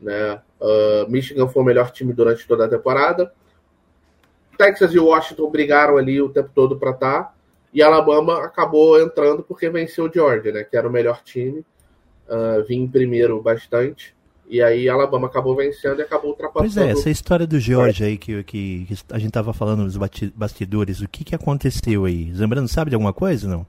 Né? 0.00 0.40
Uh, 0.60 1.10
Michigan 1.10 1.48
foi 1.48 1.62
o 1.62 1.66
melhor 1.66 1.90
time 1.90 2.12
durante 2.12 2.46
toda 2.46 2.64
a 2.64 2.68
temporada. 2.68 3.32
Texas 4.56 4.94
e 4.94 4.98
Washington 4.98 5.50
brigaram 5.50 5.96
ali 5.96 6.20
o 6.20 6.28
tempo 6.28 6.50
todo 6.54 6.78
para 6.78 6.90
estar. 6.90 7.24
Tá, 7.24 7.34
e 7.72 7.82
Alabama 7.82 8.42
acabou 8.42 9.00
entrando 9.00 9.42
porque 9.42 9.68
venceu 9.68 10.06
o 10.06 10.12
Georgia, 10.12 10.50
né? 10.52 10.64
que 10.64 10.76
era 10.76 10.88
o 10.88 10.90
melhor 10.90 11.22
time. 11.22 11.64
uh, 12.28 12.64
vir 12.64 12.76
em 12.76 12.88
primeiro 12.88 13.40
bastante. 13.42 14.15
E 14.48 14.62
aí 14.62 14.88
Alabama 14.88 15.26
acabou 15.26 15.56
vencendo 15.56 15.98
e 15.98 16.02
acabou 16.02 16.30
ultrapassando. 16.30 16.72
Pois 16.72 16.76
é, 16.76 16.90
essa 16.90 17.10
história 17.10 17.46
do 17.46 17.58
George 17.58 18.04
aí 18.04 18.16
que, 18.16 18.42
que, 18.44 18.86
que 18.86 18.94
a 19.10 19.18
gente 19.18 19.32
tava 19.32 19.52
falando 19.52 19.82
nos 19.82 19.96
bastidores, 20.34 21.00
o 21.00 21.08
que, 21.08 21.24
que 21.24 21.34
aconteceu 21.34 22.04
aí? 22.04 22.32
Zambrano 22.32 22.68
sabe 22.68 22.90
de 22.90 22.94
alguma 22.94 23.12
coisa 23.12 23.48
não? 23.48 23.66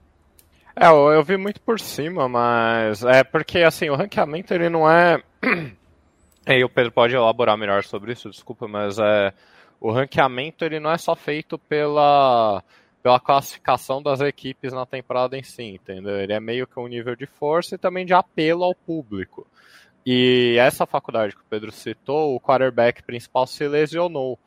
É, 0.79 0.87
eu, 0.87 1.09
eu, 1.09 1.23
vi 1.23 1.37
muito 1.37 1.59
por 1.61 1.79
cima, 1.79 2.29
mas 2.29 3.03
é 3.03 3.23
porque 3.23 3.59
assim, 3.59 3.89
o 3.89 3.95
ranqueamento 3.95 4.53
ele 4.53 4.69
não 4.69 4.89
é. 4.89 5.19
e 6.47 6.63
o 6.63 6.69
Pedro 6.69 6.91
pode 6.91 7.15
elaborar 7.15 7.57
melhor 7.57 7.83
sobre 7.83 8.13
isso, 8.13 8.29
desculpa, 8.29 8.67
mas 8.67 8.99
é. 8.99 9.33
O 9.79 9.91
ranqueamento 9.91 10.65
ele 10.65 10.79
não 10.79 10.91
é 10.91 10.97
só 10.97 11.15
feito 11.15 11.57
pela, 11.57 12.63
pela 13.01 13.19
classificação 13.19 14.01
das 14.01 14.21
equipes 14.21 14.73
na 14.73 14.85
temporada 14.85 15.37
em 15.37 15.43
si, 15.43 15.63
entendeu? 15.63 16.15
Ele 16.15 16.33
é 16.33 16.39
meio 16.39 16.67
que 16.67 16.79
um 16.79 16.87
nível 16.87 17.15
de 17.15 17.25
força 17.25 17.75
e 17.75 17.77
também 17.77 18.05
de 18.05 18.13
apelo 18.13 18.63
ao 18.63 18.73
público. 18.73 19.47
E 20.09 20.55
essa 20.57 20.85
faculdade 20.85 21.35
que 21.35 21.41
o 21.41 21.45
Pedro 21.49 21.69
citou, 21.69 22.33
o 22.33 22.39
quarterback 22.39 23.03
principal 23.03 23.45
se 23.45 23.67
lesionou. 23.67 24.39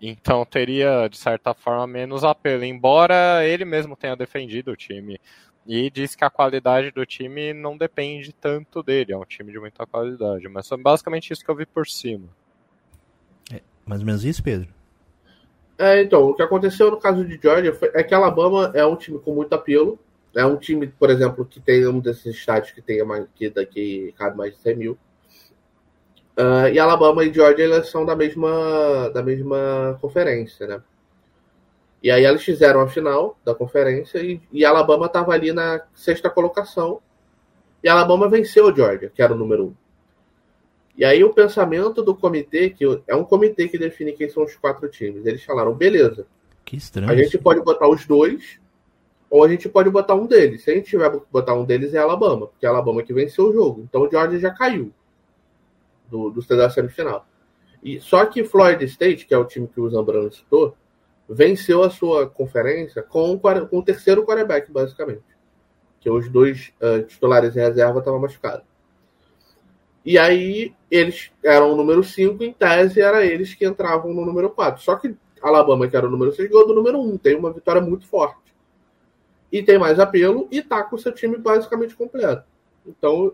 Então 0.00 0.44
teria, 0.44 1.08
de 1.08 1.18
certa 1.18 1.52
forma, 1.52 1.88
menos 1.88 2.22
apelo. 2.22 2.62
Embora 2.62 3.44
ele 3.44 3.64
mesmo 3.64 3.96
tenha 3.96 4.14
defendido 4.14 4.70
o 4.70 4.76
time. 4.76 5.20
E 5.66 5.90
disse 5.90 6.16
que 6.16 6.24
a 6.24 6.30
qualidade 6.30 6.92
do 6.92 7.04
time 7.04 7.52
não 7.52 7.76
depende 7.76 8.32
tanto 8.32 8.80
dele. 8.80 9.12
É 9.12 9.16
um 9.16 9.24
time 9.24 9.50
de 9.50 9.58
muita 9.58 9.84
qualidade. 9.84 10.46
Mas 10.46 10.68
foi 10.68 10.80
basicamente 10.80 11.32
isso 11.32 11.44
que 11.44 11.50
eu 11.50 11.56
vi 11.56 11.66
por 11.66 11.88
cima. 11.88 12.28
É, 13.52 13.60
mais 13.84 14.02
ou 14.02 14.06
menos 14.06 14.24
isso, 14.24 14.40
Pedro? 14.40 14.68
É, 15.76 16.00
então, 16.00 16.28
o 16.28 16.34
que 16.34 16.42
aconteceu 16.42 16.92
no 16.92 16.96
caso 16.96 17.24
de 17.24 17.40
Georgia 17.42 17.74
foi, 17.74 17.90
é 17.92 18.04
que 18.04 18.14
Alabama 18.14 18.70
é 18.72 18.86
um 18.86 18.94
time 18.94 19.18
com 19.18 19.34
muito 19.34 19.52
apelo. 19.52 19.98
É 20.32 20.46
um 20.46 20.56
time, 20.56 20.86
por 20.86 21.10
exemplo, 21.10 21.44
que 21.44 21.58
tem 21.58 21.88
um 21.88 21.98
desses 21.98 22.36
estádios 22.36 22.70
que 22.70 22.80
tem 22.80 23.04
mais, 23.04 23.26
que 23.34 23.50
daqui 23.50 24.14
cabe 24.16 24.36
mais 24.36 24.54
de 24.54 24.60
100 24.60 24.76
mil. 24.76 24.98
Uh, 26.38 26.68
e 26.72 26.78
Alabama 26.78 27.24
e 27.24 27.34
Georgia 27.34 27.64
elas 27.64 27.90
são 27.90 28.06
da 28.06 28.14
mesma, 28.14 29.10
da 29.12 29.20
mesma 29.24 29.98
conferência, 30.00 30.68
né? 30.68 30.82
E 32.00 32.12
aí 32.12 32.24
eles 32.24 32.44
fizeram 32.44 32.80
a 32.80 32.86
final 32.86 33.36
da 33.44 33.52
conferência 33.56 34.20
e, 34.20 34.40
e 34.52 34.64
Alabama 34.64 35.06
estava 35.06 35.32
ali 35.32 35.52
na 35.52 35.82
sexta 35.92 36.30
colocação. 36.30 37.00
E 37.82 37.88
Alabama 37.88 38.28
venceu 38.28 38.66
o 38.66 38.74
Georgia, 38.74 39.10
que 39.12 39.20
era 39.20 39.34
o 39.34 39.36
número 39.36 39.66
um. 39.66 39.74
E 40.96 41.04
aí 41.04 41.24
o 41.24 41.34
pensamento 41.34 42.04
do 42.04 42.14
comitê, 42.14 42.70
que 42.70 42.84
é 43.08 43.16
um 43.16 43.24
comitê 43.24 43.66
que 43.66 43.76
define 43.76 44.12
quem 44.12 44.28
são 44.28 44.44
os 44.44 44.54
quatro 44.54 44.88
times, 44.88 45.26
eles 45.26 45.42
falaram, 45.42 45.74
beleza. 45.74 46.24
Que 46.64 46.76
estranho. 46.76 47.10
A 47.10 47.16
gente 47.16 47.36
pode 47.36 47.60
botar 47.62 47.88
os 47.88 48.06
dois, 48.06 48.60
ou 49.28 49.42
a 49.42 49.48
gente 49.48 49.68
pode 49.68 49.90
botar 49.90 50.14
um 50.14 50.26
deles. 50.26 50.62
Se 50.62 50.70
a 50.70 50.74
gente 50.74 50.88
tiver 50.88 51.10
botar 51.32 51.54
um 51.54 51.64
deles 51.64 51.94
é 51.94 51.98
Alabama, 51.98 52.46
porque 52.46 52.64
é 52.64 52.68
Alabama 52.68 53.02
que 53.02 53.12
venceu 53.12 53.46
o 53.46 53.52
jogo. 53.52 53.84
Então 53.88 54.02
o 54.02 54.10
Georgia 54.10 54.38
já 54.38 54.50
caiu 54.52 54.92
do, 56.10 56.30
do 56.30 56.56
da 56.56 56.70
semifinal. 56.70 57.26
E, 57.82 58.00
só 58.00 58.24
que 58.26 58.44
Florida 58.44 58.84
State, 58.84 59.26
que 59.26 59.34
é 59.34 59.38
o 59.38 59.44
time 59.44 59.68
que 59.68 59.80
o 59.80 59.88
Zambrano 59.88 60.32
citou, 60.32 60.76
venceu 61.28 61.82
a 61.82 61.90
sua 61.90 62.28
conferência 62.28 63.02
com, 63.02 63.38
com 63.38 63.78
o 63.78 63.82
terceiro 63.82 64.24
quarterback, 64.24 64.70
basicamente. 64.72 65.22
Que 66.00 66.10
os 66.10 66.28
dois 66.28 66.72
uh, 66.80 67.02
titulares 67.02 67.56
em 67.56 67.60
reserva 67.60 67.98
estavam 67.98 68.20
machucados. 68.20 68.66
E 70.04 70.16
aí, 70.16 70.74
eles 70.90 71.30
eram 71.44 71.72
o 71.72 71.76
número 71.76 72.02
5, 72.02 72.42
em 72.42 72.52
tese, 72.52 73.00
era 73.00 73.26
eles 73.26 73.54
que 73.54 73.66
entravam 73.66 74.14
no 74.14 74.24
número 74.24 74.48
4. 74.50 74.82
Só 74.82 74.96
que 74.96 75.14
Alabama, 75.42 75.88
que 75.88 75.96
era 75.96 76.06
o 76.06 76.10
número 76.10 76.32
6, 76.32 76.48
ganhou 76.48 76.66
do 76.66 76.74
número 76.74 76.98
1. 76.98 77.02
Um, 77.02 77.18
tem 77.18 77.36
uma 77.36 77.52
vitória 77.52 77.80
muito 77.80 78.06
forte. 78.06 78.54
E 79.50 79.62
tem 79.62 79.78
mais 79.78 79.98
apelo 79.98 80.48
e 80.50 80.62
tá 80.62 80.82
com 80.82 80.96
o 80.96 80.98
seu 80.98 81.12
time 81.12 81.36
basicamente 81.36 81.94
completo. 81.94 82.44
Então, 82.86 83.32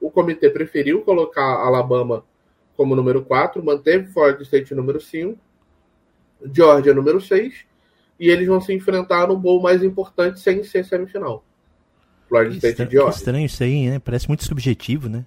o 0.00 0.10
comitê 0.10 0.50
preferiu 0.50 1.02
colocar 1.02 1.42
Alabama 1.42 2.24
como 2.76 2.94
número 2.94 3.24
4, 3.24 3.64
manteve 3.64 4.12
Florida 4.12 4.42
State 4.42 4.74
número 4.74 5.00
5, 5.00 5.38
Georgia 6.52 6.92
número 6.92 7.20
6, 7.20 7.64
e 8.20 8.28
eles 8.28 8.46
vão 8.46 8.60
se 8.60 8.72
enfrentar 8.72 9.28
no 9.28 9.36
bowl 9.36 9.60
mais 9.60 9.82
importante 9.82 10.40
sem 10.40 10.62
ser 10.62 10.84
semifinal. 10.84 11.44
Florida 12.28 12.52
que 12.52 12.66
State 12.66 12.82
e 12.82 12.92
Georgia. 12.92 13.16
Estranho 13.16 13.46
isso 13.46 13.62
aí, 13.62 13.88
né? 13.88 13.98
Parece 13.98 14.28
muito 14.28 14.44
subjetivo, 14.44 15.08
né? 15.08 15.24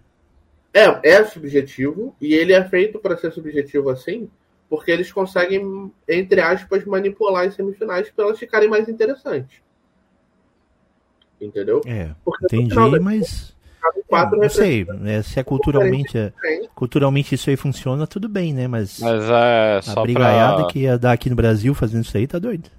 É, 0.72 1.16
é 1.16 1.26
subjetivo, 1.26 2.16
e 2.22 2.34
ele 2.36 2.54
é 2.54 2.64
feito 2.68 3.00
para 3.00 3.18
ser 3.18 3.32
subjetivo 3.32 3.90
assim, 3.90 4.30
porque 4.70 4.92
eles 4.92 5.12
conseguem, 5.12 5.92
entre 6.08 6.40
aspas, 6.40 6.86
manipular 6.86 7.48
as 7.48 7.56
semifinais 7.56 8.10
para 8.12 8.26
elas 8.26 8.38
ficarem 8.38 8.70
mais 8.70 8.88
interessantes. 8.88 9.64
Entendeu? 11.42 11.82
É, 11.88 12.14
porque, 12.24 12.46
entendi, 12.46 13.00
mas 13.00 13.56
quatro 14.08 14.38
é, 14.38 14.42
não 14.42 14.50
sei, 14.50 14.86
né, 14.86 15.22
se 15.22 15.40
é 15.40 15.44
culturalmente, 15.44 16.18
é, 16.18 16.32
culturalmente 16.76 17.36
isso 17.36 17.50
aí 17.50 17.56
funciona, 17.56 18.08
tudo 18.08 18.28
bem, 18.28 18.54
né? 18.54 18.68
Mas, 18.68 19.00
mas 19.00 19.24
é, 19.30 19.80
a 19.86 20.02
brigaiada 20.02 20.64
pra... 20.64 20.68
que 20.68 20.80
ia 20.80 20.98
dar 20.98 21.14
aqui 21.14 21.30
no 21.30 21.36
Brasil 21.36 21.74
fazendo 21.74 22.04
isso 22.04 22.18
aí 22.18 22.28
tá 22.28 22.40
doido. 22.40 22.70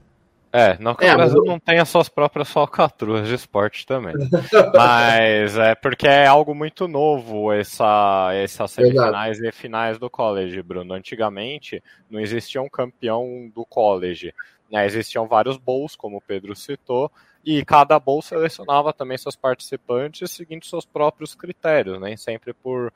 É, 0.53 0.77
não 0.81 0.97
que 0.97 1.05
é, 1.05 1.13
o 1.13 1.17
Brasil 1.17 1.39
eu... 1.39 1.45
não 1.45 1.61
tenha 1.61 1.85
suas 1.85 2.09
próprias 2.09 2.51
falcatruas 2.51 3.29
de 3.29 3.35
esporte 3.35 3.87
também. 3.87 4.15
mas 4.75 5.57
é 5.57 5.75
porque 5.77 6.09
é 6.09 6.27
algo 6.27 6.55
muito 6.55 6.89
novo 6.89 7.53
essa, 7.53 8.31
essas 8.35 8.73
semifinais 8.73 9.39
Exato. 9.39 9.49
e 9.49 9.53
finais 9.53 9.99
do 9.99 10.11
college, 10.11 10.61
Bruno. 10.63 10.93
Antigamente 10.93 11.83
não 12.11 12.19
existia 12.19 12.61
um 12.61 12.69
campeão 12.69 13.51
do 13.55 13.65
college. 13.65 14.35
Né? 14.71 14.85
Existiam 14.87 15.29
vários 15.29 15.57
bowls, 15.57 15.95
como 15.95 16.17
o 16.17 16.21
Pedro 16.21 16.57
citou, 16.57 17.13
e 17.45 17.65
cada 17.65 17.99
bowl 17.99 18.21
selecionava 18.21 18.93
também 18.93 19.17
seus 19.17 19.37
participantes 19.37 20.31
seguindo 20.31 20.65
seus 20.65 20.85
próprios 20.85 21.35
critérios, 21.35 22.01
nem 22.01 22.13
né? 22.13 22.17
sempre 22.17 22.53
por, 22.53 22.93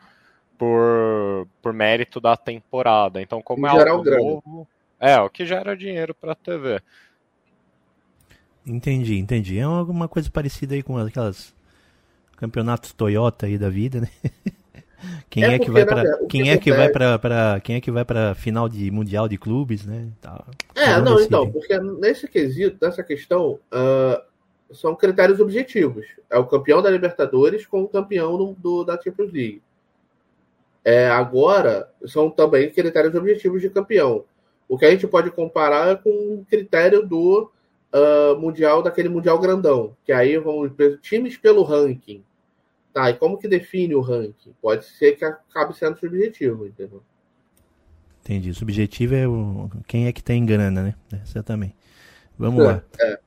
por, 0.58 1.48
por 1.62 1.72
mérito 1.72 2.20
da 2.20 2.36
temporada. 2.36 3.20
Então, 3.22 3.40
como 3.40 3.66
em 3.66 3.70
é 3.70 3.88
algo 3.88 4.04
novo, 4.04 4.68
é, 5.00 5.18
o 5.18 5.30
que 5.30 5.46
gera 5.46 5.76
dinheiro 5.76 6.14
para 6.14 6.32
a 6.32 6.36
TV. 6.36 6.80
Entendi, 8.66 9.18
entendi. 9.18 9.58
É 9.58 9.62
alguma 9.62 10.08
coisa 10.08 10.30
parecida 10.30 10.74
aí 10.74 10.82
com 10.82 10.96
aquelas 10.98 11.54
campeonatos 12.36 12.92
Toyota 12.92 13.46
aí 13.46 13.58
da 13.58 13.68
vida, 13.68 14.00
né? 14.00 14.08
Quem 15.28 15.44
é, 15.44 15.54
é 15.54 15.58
que 15.58 15.70
vai 15.70 15.84
para 15.84 16.18
quem 16.28 16.50
é 16.50 16.56
que 16.56 16.72
vai 16.72 16.88
para 16.88 17.60
quem 17.60 17.76
é 17.76 17.80
que 17.80 17.90
vai 17.90 18.04
para 18.06 18.34
final 18.34 18.68
de 18.68 18.90
mundial 18.90 19.28
de 19.28 19.36
clubes, 19.36 19.84
né? 19.84 20.08
Tá, 20.20 20.42
é, 20.74 20.98
não, 20.98 21.20
então, 21.20 21.50
porque 21.50 21.78
nesse 21.78 22.26
quesito, 22.26 22.78
nessa 22.80 23.02
questão, 23.02 23.58
uh, 23.70 24.24
são 24.75 24.95
critérios 24.95 25.40
objetivos. 25.40 26.07
É 26.28 26.38
o 26.38 26.47
campeão 26.47 26.83
da 26.83 26.90
Libertadores 26.90 27.66
com 27.66 27.83
o 27.83 27.88
campeão 27.88 28.37
do, 28.37 28.52
do 28.54 28.85
da 28.85 29.00
Champions 29.00 29.33
League. 29.33 29.62
É, 30.85 31.09
agora, 31.09 31.90
são 32.07 32.28
também 32.28 32.71
critérios 32.71 33.14
objetivos 33.14 33.62
de 33.62 33.71
campeão. 33.71 34.25
O 34.69 34.76
que 34.76 34.85
a 34.85 34.90
gente 34.90 35.07
pode 35.07 35.31
comparar 35.31 35.88
é 35.93 35.97
com 35.97 36.11
o 36.11 36.47
critério 36.49 37.07
do 37.07 37.50
uh, 37.93 38.38
Mundial, 38.38 38.83
daquele 38.83 39.09
Mundial 39.09 39.38
grandão, 39.38 39.97
que 40.04 40.12
aí 40.12 40.37
vão 40.37 40.69
times 41.00 41.37
pelo 41.37 41.62
ranking. 41.62 42.23
Tá, 42.93 43.11
e 43.11 43.14
como 43.14 43.38
que 43.38 43.49
define 43.49 43.95
o 43.95 44.00
ranking? 44.00 44.54
Pode 44.61 44.85
ser 44.85 45.16
que 45.16 45.25
acabe 45.25 45.76
sendo 45.76 45.99
subjetivo, 45.99 46.66
entendeu? 46.66 47.02
Entendi. 48.23 48.54
Subjetivo 48.54 49.14
é 49.14 49.26
o... 49.26 49.71
quem 49.87 50.07
é 50.07 50.12
que 50.12 50.23
tem 50.23 50.47
grana, 50.47 50.83
né? 50.83 50.95
Essa 51.12 51.43
também. 51.43 51.75
Vamos 52.38 52.64
é, 52.64 52.66
lá. 52.66 52.83
É. 53.00 53.19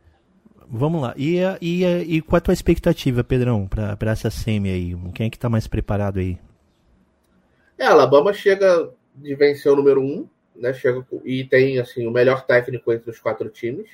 Vamos 0.70 1.02
lá. 1.02 1.14
E, 1.18 1.40
e, 1.62 1.86
e 1.86 2.22
qual 2.22 2.38
é 2.38 2.40
a 2.40 2.42
tua 2.42 2.54
expectativa, 2.54 3.24
Pedrão, 3.24 3.68
para 3.68 4.12
essa 4.12 4.30
semi 4.30 4.70
aí? 4.70 4.96
Quem 5.14 5.28
é 5.28 5.30
que 5.30 5.40
tá 5.40 5.50
mais 5.50 5.68
preparado 5.68 6.20
aí? 6.20 6.38
É, 7.78 7.86
Alabama 7.86 8.34
chega 8.34 8.90
de 9.16 9.36
vencer 9.36 9.72
o 9.72 9.76
número 9.76 10.02
um, 10.02 10.28
né? 10.56 10.74
Chega 10.74 11.06
e 11.24 11.44
tem 11.44 11.80
assim 11.80 12.06
o 12.08 12.12
melhor 12.12 12.46
técnico 12.46 12.92
entre 12.92 13.10
os 13.10 13.20
quatro 13.20 13.50
times. 13.50 13.88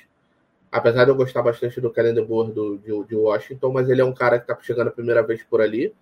Apesar 0.72 1.04
de 1.04 1.10
eu 1.10 1.14
gostar 1.14 1.42
bastante 1.42 1.80
do 1.80 1.90
Kellen 1.90 2.14
DeBoer 2.14 2.50
do, 2.50 2.78
de, 2.78 3.04
de, 3.08 3.14
Washington, 3.14 3.72
mas 3.72 3.88
ele 3.88 4.00
é 4.00 4.04
um 4.04 4.14
cara 4.14 4.38
que 4.38 4.50
está 4.50 4.60
chegando 4.60 4.88
a 4.88 4.92
primeira 4.92 5.22
vez 5.22 5.42
por 5.44 5.60
ali. 5.60 5.94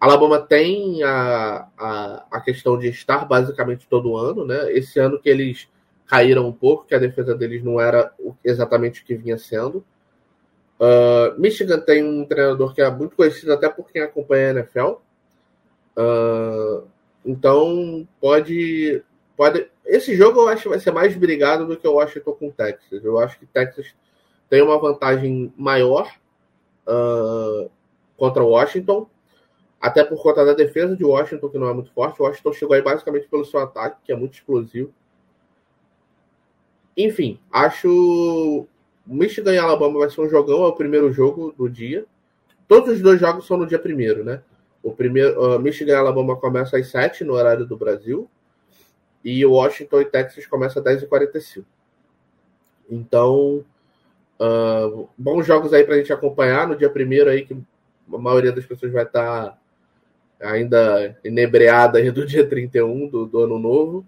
Alabama 0.00 0.40
tem 0.40 1.02
a, 1.04 1.68
a, 1.78 2.26
a 2.30 2.40
questão 2.40 2.76
de 2.76 2.88
estar 2.88 3.24
basicamente 3.24 3.86
todo 3.88 4.16
ano, 4.16 4.44
né? 4.44 4.72
Esse 4.72 4.98
ano 4.98 5.20
que 5.20 5.28
eles 5.28 5.68
caíram 6.06 6.46
um 6.46 6.52
pouco, 6.52 6.86
que 6.86 6.94
a 6.94 6.98
defesa 6.98 7.34
deles 7.34 7.62
não 7.62 7.80
era 7.80 8.12
exatamente 8.44 9.02
o 9.02 9.04
que 9.04 9.14
vinha 9.14 9.38
sendo. 9.38 9.84
Uh, 10.78 11.38
Michigan 11.38 11.80
tem 11.80 12.02
um 12.02 12.24
treinador 12.24 12.74
que 12.74 12.82
é 12.82 12.90
muito 12.90 13.16
conhecido 13.16 13.52
até 13.52 13.68
por 13.68 13.90
quem 13.90 14.02
acompanha 14.02 14.48
a 14.48 14.50
NFL. 14.50 14.96
Uh, 15.96 16.86
então 17.24 18.06
pode, 18.20 19.02
pode. 19.36 19.70
Esse 19.86 20.16
jogo 20.16 20.40
eu 20.40 20.48
acho 20.48 20.62
que 20.62 20.68
vai 20.68 20.80
ser 20.80 20.90
mais 20.90 21.16
brigado 21.16 21.66
do 21.66 21.76
que 21.76 21.86
o 21.86 21.94
Washington 21.94 22.32
com 22.32 22.48
o 22.48 22.52
Texas. 22.52 23.04
Eu 23.04 23.18
acho 23.18 23.38
que 23.38 23.46
Texas 23.46 23.94
tem 24.48 24.62
uma 24.62 24.78
vantagem 24.78 25.52
maior 25.56 26.12
uh, 26.86 27.70
contra 28.16 28.42
Washington, 28.42 29.08
até 29.80 30.04
por 30.04 30.22
conta 30.22 30.44
da 30.44 30.52
defesa 30.52 30.96
de 30.96 31.04
Washington, 31.04 31.48
que 31.48 31.58
não 31.58 31.68
é 31.68 31.72
muito 31.72 31.92
forte. 31.92 32.20
Washington 32.20 32.52
chegou 32.52 32.74
aí 32.74 32.82
basicamente 32.82 33.28
pelo 33.28 33.44
seu 33.44 33.60
ataque, 33.60 33.98
que 34.04 34.12
é 34.12 34.16
muito 34.16 34.34
explosivo. 34.34 34.92
Enfim, 36.96 37.38
acho 37.50 38.66
Michigan 39.06 39.52
e 39.52 39.58
Alabama 39.58 39.98
vai 39.98 40.10
ser 40.10 40.20
um 40.20 40.28
jogão, 40.28 40.64
é 40.64 40.68
o 40.68 40.72
primeiro 40.72 41.12
jogo 41.12 41.52
do 41.56 41.68
dia. 41.68 42.06
Todos 42.68 42.94
os 42.94 43.00
dois 43.02 43.20
jogos 43.20 43.46
são 43.46 43.56
no 43.56 43.66
dia 43.66 43.78
primeiro, 43.78 44.24
né? 44.24 44.42
O 44.82 44.92
primeiro, 44.92 45.40
uh, 45.40 45.58
Michigan 45.58 45.92
e 45.92 45.96
Alabama 45.96 46.36
começa 46.36 46.76
às 46.76 46.88
7 46.88 47.24
no 47.24 47.34
horário 47.34 47.66
do 47.66 47.76
Brasil. 47.76 48.28
E 49.24 49.44
Washington 49.44 50.02
e 50.02 50.04
Texas 50.04 50.46
começa 50.46 50.78
às 50.78 50.84
10h45. 50.84 51.64
Então, 52.90 53.64
uh, 54.38 55.08
bons 55.16 55.46
jogos 55.46 55.72
aí 55.72 55.84
para 55.84 55.94
a 55.94 55.98
gente 55.98 56.12
acompanhar 56.12 56.68
no 56.68 56.76
dia 56.76 56.90
primeiro 56.90 57.30
aí, 57.30 57.44
que 57.44 57.56
a 58.12 58.18
maioria 58.18 58.52
das 58.52 58.66
pessoas 58.66 58.92
vai 58.92 59.04
estar 59.04 59.50
tá 59.50 59.58
ainda 60.40 61.16
inebriada 61.24 61.98
aí 61.98 62.10
do 62.10 62.26
dia 62.26 62.46
31 62.46 63.08
do, 63.08 63.26
do 63.26 63.40
ano 63.40 63.58
novo. 63.58 64.06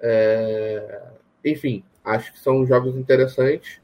É, 0.00 1.02
enfim, 1.44 1.84
acho 2.08 2.32
que 2.32 2.38
são 2.38 2.66
jogos 2.66 2.96
interessantes. 2.96 3.80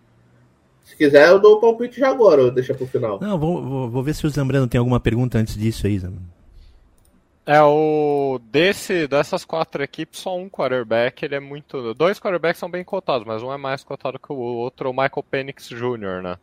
Se 0.84 0.96
quiser, 0.96 1.28
eu 1.28 1.38
dou 1.38 1.56
o 1.56 1.60
palpite 1.60 1.98
já 1.98 2.10
agora, 2.10 2.42
ou 2.42 2.50
deixa 2.50 2.74
pro 2.74 2.86
final. 2.86 3.18
Não, 3.20 3.38
vou, 3.38 3.62
vou, 3.62 3.90
vou 3.90 4.02
ver 4.02 4.14
se 4.14 4.26
o 4.26 4.30
Zambrano 4.30 4.68
tem 4.68 4.78
alguma 4.78 5.00
pergunta 5.00 5.38
antes 5.38 5.56
disso 5.56 5.86
aí, 5.86 5.98
Zambrano. 5.98 6.34
É, 7.46 7.60
o 7.62 8.40
desse, 8.50 9.06
dessas 9.06 9.44
quatro 9.44 9.82
equipes, 9.82 10.20
só 10.20 10.36
um 10.36 10.48
quarterback, 10.48 11.22
ele 11.24 11.34
é 11.34 11.40
muito. 11.40 11.92
Dois 11.92 12.18
quarterbacks 12.18 12.58
são 12.58 12.70
bem 12.70 12.82
cotados, 12.82 13.26
mas 13.26 13.42
um 13.42 13.52
é 13.52 13.58
mais 13.58 13.84
cotado 13.84 14.18
que 14.18 14.32
o 14.32 14.36
outro, 14.36 14.88
o 14.88 14.92
Michael 14.92 15.24
Penix 15.30 15.68
Jr., 15.68 16.22
né? 16.22 16.38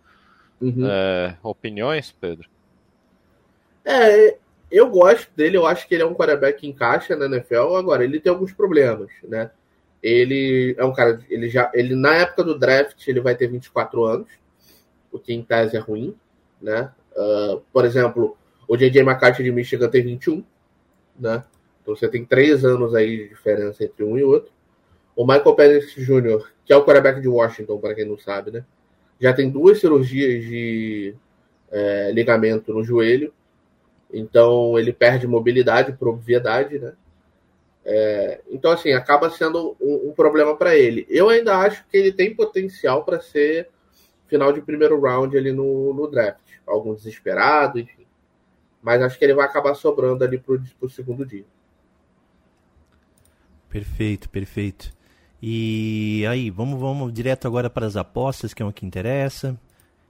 Uhum. 0.62 0.88
É, 0.88 1.36
opiniões, 1.42 2.12
Pedro? 2.12 2.48
É, 3.84 4.38
eu 4.72 4.90
gosto 4.90 5.28
dele, 5.36 5.58
eu 5.58 5.66
acho 5.66 5.88
que 5.88 5.96
ele 5.96 6.04
é 6.04 6.06
um 6.06 6.14
quarterback 6.14 6.62
que 6.62 6.68
encaixa 6.68 7.16
na 7.16 7.26
NFL. 7.26 7.76
Agora, 7.76 8.04
ele 8.04 8.20
tem 8.20 8.32
alguns 8.32 8.54
problemas, 8.54 9.10
né? 9.24 9.50
Ele 10.02 10.76
é 10.78 10.84
um 10.84 10.94
cara, 10.94 11.20
ele 11.30 11.48
já, 11.50 11.72
ele 11.74 11.96
na 11.96 12.16
época 12.16 12.44
do 12.44 12.58
draft, 12.58 13.08
ele 13.08 13.22
vai 13.22 13.36
ter 13.36 13.48
24 13.48 14.04
anos, 14.04 14.28
o 15.12 15.20
que 15.20 15.34
em 15.34 15.44
tese 15.44 15.78
é 15.78 15.80
ruim, 15.80 16.16
né? 16.62 16.92
Uh, 17.12 17.62
por 17.72 17.86
exemplo, 17.86 18.38
o 18.68 18.78
JJ 18.78 19.02
McCarthy 19.02 19.44
de 19.44 19.52
Michigan 19.52 19.90
tem 19.90 20.04
21 20.04 20.44
né? 21.22 21.44
Então 21.82 21.96
você 21.96 22.08
tem 22.08 22.26
três 22.26 22.66
anos 22.66 22.96
aí 22.96 23.18
de 23.18 23.30
diferença 23.30 23.84
entre 23.84 24.04
um 24.04 24.18
e 24.18 24.24
outro. 24.24 24.52
O 25.16 25.26
Michael 25.26 25.56
Penix 25.56 25.94
Jr., 25.94 26.52
que 26.66 26.74
é 26.74 26.76
o 26.76 26.84
quarterback 26.84 27.22
de 27.22 27.28
Washington, 27.28 27.80
para 27.80 27.94
quem 27.94 28.06
não 28.06 28.18
sabe, 28.18 28.52
né? 28.52 28.66
Já 29.20 29.34
tem 29.34 29.50
duas 29.50 29.80
cirurgias 29.80 30.44
de 30.44 31.16
é, 31.72 32.12
ligamento 32.12 32.74
no 32.74 32.84
joelho. 32.84 33.34
Então 34.12 34.78
ele 34.78 34.92
perde 34.92 35.28
mobilidade 35.28 35.94
por 35.94 36.08
obviedade, 36.08 36.80
né? 36.80 36.94
É, 37.84 38.42
então, 38.50 38.72
assim, 38.72 38.94
acaba 38.94 39.30
sendo 39.30 39.76
um, 39.82 40.10
um 40.10 40.14
problema 40.14 40.56
para 40.56 40.76
ele. 40.76 41.06
Eu 41.10 41.30
ainda 41.30 41.58
acho 41.58 41.86
que 41.88 41.98
ele 41.98 42.12
tem 42.12 42.36
potencial 42.36 43.04
para 43.04 43.20
ser 43.20 43.70
final 44.28 44.54
de 44.54 44.62
primeiro 44.62 45.00
round 45.00 45.36
ali 45.36 45.52
no, 45.52 45.94
no 45.94 46.08
draft. 46.08 46.40
Algum 46.66 46.94
desesperado, 46.94 47.80
enfim. 47.80 48.06
Mas 48.82 49.02
acho 49.02 49.18
que 49.18 49.26
ele 49.26 49.34
vai 49.34 49.46
acabar 49.46 49.76
sobrando 49.76 50.24
ali 50.24 50.38
pro, 50.38 50.62
pro 50.80 50.90
segundo 50.90 51.26
dia. 51.26 51.46
Perfeito, 53.70 54.30
perfeito. 54.30 54.92
E 55.42 56.24
aí, 56.30 56.50
vamos, 56.50 56.80
vamos 56.80 57.12
direto 57.12 57.48
agora 57.48 57.70
para 57.70 57.86
as 57.86 57.96
apostas, 57.96 58.54
que 58.54 58.62
é 58.62 58.66
o 58.66 58.72
que 58.72 58.86
interessa. 58.86 59.52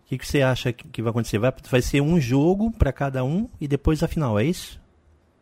O 0.06 0.10
que, 0.12 0.18
que 0.18 0.28
você 0.28 0.42
acha 0.42 0.74
que 0.74 1.02
vai 1.02 1.12
acontecer? 1.12 1.38
Vai, 1.38 1.54
vai 1.70 1.82
ser 1.82 2.02
um 2.02 2.20
jogo 2.20 2.70
para 2.72 2.92
cada 2.92 3.24
um 3.24 3.50
e 3.62 3.68
depois 3.68 4.04
a 4.04 4.10
final, 4.10 4.38
é 4.38 4.44
isso? 4.44 4.82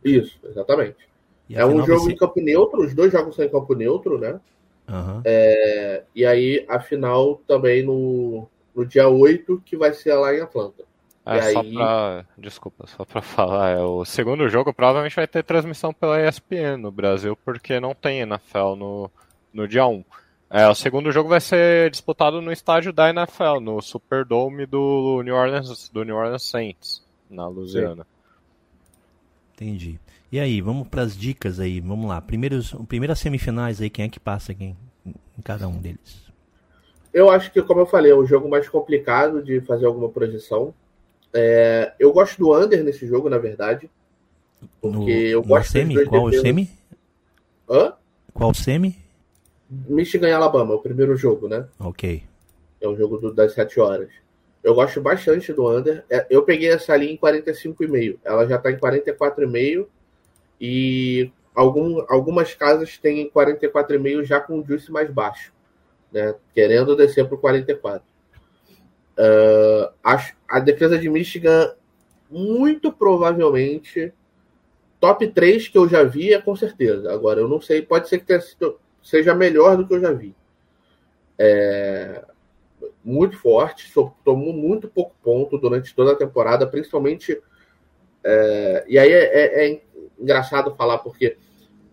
Isso, 0.03 0.39
exatamente. 0.43 1.09
É 1.55 1.65
um 1.65 1.85
jogo 1.85 2.05
ser... 2.05 2.11
em 2.11 2.15
campo 2.15 2.41
neutro, 2.41 2.81
os 2.81 2.93
dois 2.93 3.11
jogos 3.11 3.35
são 3.35 3.45
em 3.45 3.49
campo 3.49 3.73
neutro, 3.73 4.17
né? 4.17 4.39
Uhum. 4.87 5.21
É, 5.23 6.03
e 6.15 6.25
aí 6.25 6.65
a 6.67 6.79
final 6.79 7.41
também 7.47 7.83
no, 7.83 8.47
no 8.75 8.85
dia 8.85 9.07
8, 9.07 9.61
que 9.65 9.77
vai 9.77 9.93
ser 9.93 10.13
lá 10.13 10.33
em 10.33 10.41
Atlanta. 10.41 10.83
É, 11.25 11.53
só 11.53 11.59
aí... 11.59 11.73
pra. 11.73 12.25
Desculpa, 12.37 12.87
só 12.87 13.05
pra 13.05 13.21
falar. 13.21 13.71
É, 13.71 13.81
o 13.81 14.03
segundo 14.03 14.49
jogo 14.49 14.73
provavelmente 14.73 15.15
vai 15.15 15.27
ter 15.27 15.43
transmissão 15.43 15.93
pela 15.93 16.27
ESPN 16.27 16.77
no 16.77 16.91
Brasil, 16.91 17.37
porque 17.45 17.79
não 17.79 17.93
tem 17.93 18.21
NFL 18.21 18.75
no, 18.75 19.11
no 19.53 19.67
dia 19.67 19.85
1. 19.85 20.03
É, 20.51 20.67
o 20.67 20.73
segundo 20.73 21.11
jogo 21.11 21.29
vai 21.29 21.39
ser 21.39 21.91
disputado 21.91 22.41
no 22.41 22.51
estádio 22.51 22.91
da 22.91 23.09
NFL, 23.09 23.59
no 23.61 23.79
Superdome 23.81 24.65
do 24.65 25.21
New 25.23 25.35
Orleans, 25.35 25.89
do 25.89 26.03
New 26.03 26.15
Orleans 26.15 26.43
Saints, 26.43 27.03
na 27.29 27.47
Louisiana. 27.47 28.07
Entendi. 29.53 29.99
E 30.31 30.39
aí, 30.39 30.61
vamos 30.61 30.87
para 30.87 31.01
as 31.01 31.17
dicas 31.17 31.59
aí, 31.59 31.79
vamos 31.79 32.07
lá. 32.07 32.21
Primeiros, 32.21 32.75
primeiras 32.87 33.19
semifinais 33.19 33.81
aí, 33.81 33.89
quem 33.89 34.05
é 34.05 34.09
que 34.09 34.19
passa 34.19 34.53
quem, 34.53 34.77
em 35.05 35.41
cada 35.43 35.67
um 35.67 35.77
deles? 35.77 36.29
Eu 37.11 37.31
acho 37.31 37.51
que, 37.51 37.61
como 37.63 37.81
eu 37.81 37.87
falei, 37.87 38.11
é 38.11 38.15
o 38.15 38.25
jogo 38.25 38.47
mais 38.47 38.69
complicado 38.69 39.41
de 39.41 39.59
fazer 39.61 39.87
alguma 39.87 40.09
projeção. 40.09 40.73
É, 41.33 41.93
eu 41.99 42.13
gosto 42.13 42.37
do 42.37 42.55
under 42.55 42.83
nesse 42.83 43.07
jogo, 43.07 43.27
na 43.27 43.39
verdade. 43.39 43.89
Porque 44.79 44.97
no, 44.97 45.09
eu 45.09 45.41
gosto 45.41 45.71
semi? 45.71 46.05
Qual 46.05 46.25
o 46.25 46.33
semi? 46.33 46.69
Hã? 47.67 47.93
Qual 48.31 48.53
semi? 48.53 48.97
Michigan 49.69 50.29
e 50.29 50.31
Alabama, 50.31 50.75
o 50.75 50.81
primeiro 50.81 51.15
jogo, 51.15 51.47
né? 51.47 51.65
Ok. 51.79 52.23
É 52.79 52.87
um 52.87 52.95
jogo 52.95 53.17
do, 53.17 53.33
das 53.33 53.53
7 53.53 53.79
horas. 53.79 54.09
Eu 54.63 54.75
gosto 54.75 55.01
bastante 55.01 55.51
do 55.53 55.67
under. 55.67 56.03
É, 56.09 56.27
eu 56.29 56.43
peguei 56.43 56.69
essa 56.69 56.95
linha 56.95 57.13
em 57.13 57.17
45,5. 57.17 58.17
Ela 58.23 58.47
já 58.47 58.57
está 58.57 58.71
em 58.71 58.77
44,5. 58.77 59.87
E 60.59 61.31
algum, 61.55 62.03
algumas 62.09 62.53
casas 62.53 62.97
têm 62.97 63.29
44,5 63.29 64.23
já 64.23 64.39
com 64.39 64.59
o 64.59 64.65
juice 64.65 64.91
mais 64.91 65.09
baixo. 65.09 65.53
Né? 66.11 66.35
Querendo 66.53 66.95
descer 66.95 67.25
para 67.25 67.35
o 67.35 67.39
44. 67.39 68.07
Uh, 69.17 69.91
a, 70.03 70.31
a 70.47 70.59
defesa 70.59 70.97
de 70.97 71.09
Michigan, 71.09 71.73
muito 72.29 72.91
provavelmente, 72.91 74.13
top 74.99 75.27
3 75.27 75.67
que 75.67 75.77
eu 75.77 75.87
já 75.87 76.03
vi 76.03 76.33
é 76.33 76.41
com 76.41 76.55
certeza. 76.55 77.11
Agora, 77.11 77.39
eu 77.39 77.47
não 77.47 77.59
sei, 77.59 77.81
pode 77.81 78.07
ser 78.07 78.19
que 78.19 78.25
tenha, 78.25 78.41
seja 79.03 79.35
melhor 79.35 79.77
do 79.77 79.87
que 79.87 79.93
eu 79.93 79.99
já 79.99 80.11
vi. 80.11 80.35
É, 81.37 82.23
muito 83.03 83.37
forte, 83.37 83.91
tomou 84.23 84.53
muito 84.53 84.87
pouco 84.87 85.15
ponto 85.23 85.57
durante 85.57 85.95
toda 85.95 86.11
a 86.11 86.15
temporada, 86.15 86.67
principalmente. 86.67 87.41
É, 88.23 88.85
e 88.87 88.99
aí 88.99 89.11
é, 89.11 89.23
é, 89.23 89.71
é, 89.71 89.81
engraçado 90.19 90.75
falar, 90.75 90.99
porque 90.99 91.37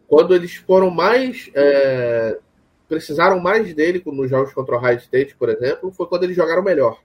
quando 0.09 0.35
eles 0.35 0.57
foram 0.57 0.91
mais. 0.91 1.51
É, 1.55 2.39
precisaram 2.89 3.41
mais 3.41 3.75
dele 3.75 4.01
nos 4.07 4.31
jogos 4.31 4.55
contra 4.55 4.77
o 4.77 4.79
High 4.79 4.97
State, 4.99 5.35
por 5.37 5.49
exemplo, 5.49 5.91
foi 5.91 6.07
quando 6.07 6.23
eles 6.23 6.37
jogaram 6.37 6.63
melhor. 6.63 7.01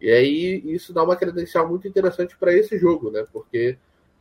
E 0.00 0.10
aí 0.10 0.62
isso 0.64 0.92
dá 0.92 1.02
uma 1.02 1.16
credencial 1.16 1.68
muito 1.68 1.86
interessante 1.88 2.36
para 2.36 2.54
esse 2.54 2.78
jogo, 2.78 3.10
né? 3.10 3.24
Porque 3.32 3.78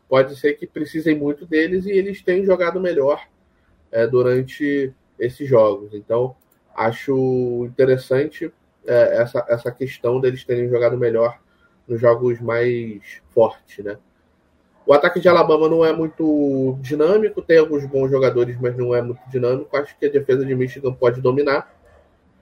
pode 0.08 0.38
ser 0.38 0.54
que 0.54 0.67
precisem 0.67 1.17
muito 1.17 1.45
deles 1.45 1.86
e 1.86 1.91
eles 1.91 2.21
têm 2.21 2.45
jogado 2.45 2.80
melhor 2.80 3.25
é, 3.91 4.08
durante 4.08 4.93
esses 5.19 5.47
jogos. 5.47 5.93
Então 5.93 6.36
acho 6.75 7.65
interessante 7.65 8.51
é, 8.86 9.21
essa, 9.21 9.45
essa 9.47 9.71
questão 9.71 10.19
deles 10.19 10.43
terem 10.43 10.69
jogado 10.69 10.97
melhor 10.97 11.39
nos 11.88 11.99
jogos 11.99 12.39
mais 12.41 13.21
fortes, 13.30 13.84
né? 13.84 13.97
O 14.86 14.93
ataque 14.93 15.19
de 15.19 15.28
Alabama 15.28 15.67
não 15.67 15.84
é 15.84 15.91
muito 15.91 16.78
dinâmico, 16.80 17.41
tem 17.41 17.58
alguns 17.58 17.86
bons 17.86 18.10
jogadores, 18.10 18.56
mas 18.62 18.78
não 18.78 18.93
é 18.93 19.02
muito 19.02 19.21
dinâmico. 19.30 19.76
Acho 19.76 19.98
que 19.98 20.06
a 20.06 20.12
defesa 20.12 20.45
de 20.45 20.56
Michigan 20.56 20.93
pode 20.93 21.21
dominar. 21.21 21.74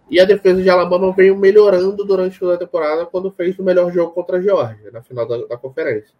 E 0.10 0.19
a 0.19 0.25
defesa 0.25 0.62
de 0.62 0.69
Alabama 0.69 1.13
veio 1.13 1.38
melhorando 1.38 2.03
durante 2.03 2.38
toda 2.38 2.56
a 2.56 2.58
temporada 2.58 3.06
quando 3.06 3.32
fez 3.32 3.58
o 3.58 3.63
melhor 3.63 3.91
jogo 3.91 4.12
contra 4.12 4.38
a 4.38 4.41
Georgia, 4.41 4.91
na 4.91 5.01
final 5.01 5.25
da, 5.25 5.38
da 5.45 5.58
conferência. 5.58 6.13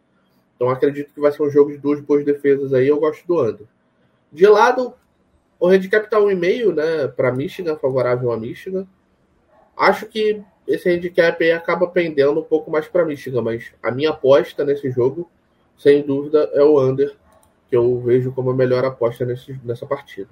Então 0.56 0.70
acredito 0.70 1.14
que 1.14 1.20
vai 1.20 1.32
ser 1.32 1.44
um 1.44 1.50
jogo 1.50 1.72
de 1.72 1.78
duas 1.78 2.00
boas 2.00 2.24
defesas 2.24 2.74
aí, 2.74 2.88
eu 2.88 3.00
gosto 3.00 3.28
do 3.28 3.42
under. 3.42 3.68
De 4.32 4.48
lado, 4.48 4.94
o 5.60 5.68
handicap 5.68 6.10
tá 6.10 6.18
1,5, 6.18 6.74
né, 6.74 7.08
para 7.08 7.32
Michigan, 7.32 7.76
favorável 7.78 8.32
a 8.32 8.38
Michigan. 8.38 8.88
Acho 9.76 10.06
que 10.06 10.42
esse 10.68 10.90
handicap 10.90 11.44
aí 11.44 11.52
acaba 11.52 11.88
pendendo 11.88 12.40
um 12.40 12.44
pouco 12.44 12.72
mais 12.72 12.88
para 12.88 13.06
Michigan, 13.06 13.42
mas 13.42 13.74
a 13.82 13.92
minha 13.92 14.12
aposta 14.12 14.64
nesse 14.64 14.90
jogo, 14.90 15.30
sem 15.84 16.02
dúvida, 16.02 16.50
é 16.54 16.64
o 16.64 16.80
under, 16.82 17.14
que 17.68 17.76
eu 17.76 18.00
vejo 18.00 18.32
como 18.32 18.52
a 18.52 18.56
melhor 18.56 18.86
aposta 18.86 19.26
nesse, 19.26 19.60
nessa 19.66 19.86
partida. 19.86 20.30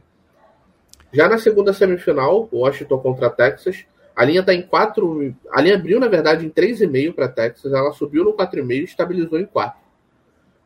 Já 1.12 1.28
na 1.28 1.38
segunda 1.38 1.74
semifinal, 1.74 2.48
Washington 2.54 2.98
contra 3.00 3.30
Texas, 3.30 3.86
a 4.16 4.24
linha 4.24 4.40
está 4.40 4.54
em 4.54 4.62
4. 4.62 5.36
A 5.52 5.62
linha 5.62 5.76
abriu, 5.76 6.00
na 6.00 6.08
verdade, 6.08 6.46
em 6.46 6.50
3,5 6.50 7.14
para 7.14 7.28
Texas. 7.28 7.74
Ela 7.74 7.92
subiu 7.92 8.24
no 8.24 8.34
4,5 8.34 8.72
e 8.72 8.84
estabilizou 8.86 9.38
em 9.38 9.46
4. 9.46 9.78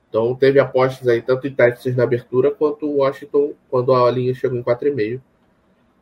Então 0.07 0.35
teve 0.35 0.59
apostas 0.59 1.07
aí, 1.07 1.19
tanto 1.19 1.47
em 1.47 1.53
Texas 1.53 1.95
na 1.95 2.03
abertura, 2.03 2.51
quanto 2.51 2.87
Washington 2.87 3.53
quando 3.67 3.91
a 3.91 4.11
linha 4.11 4.35
chegou 4.35 4.57
em 4.57 4.63
4,5. 4.63 5.19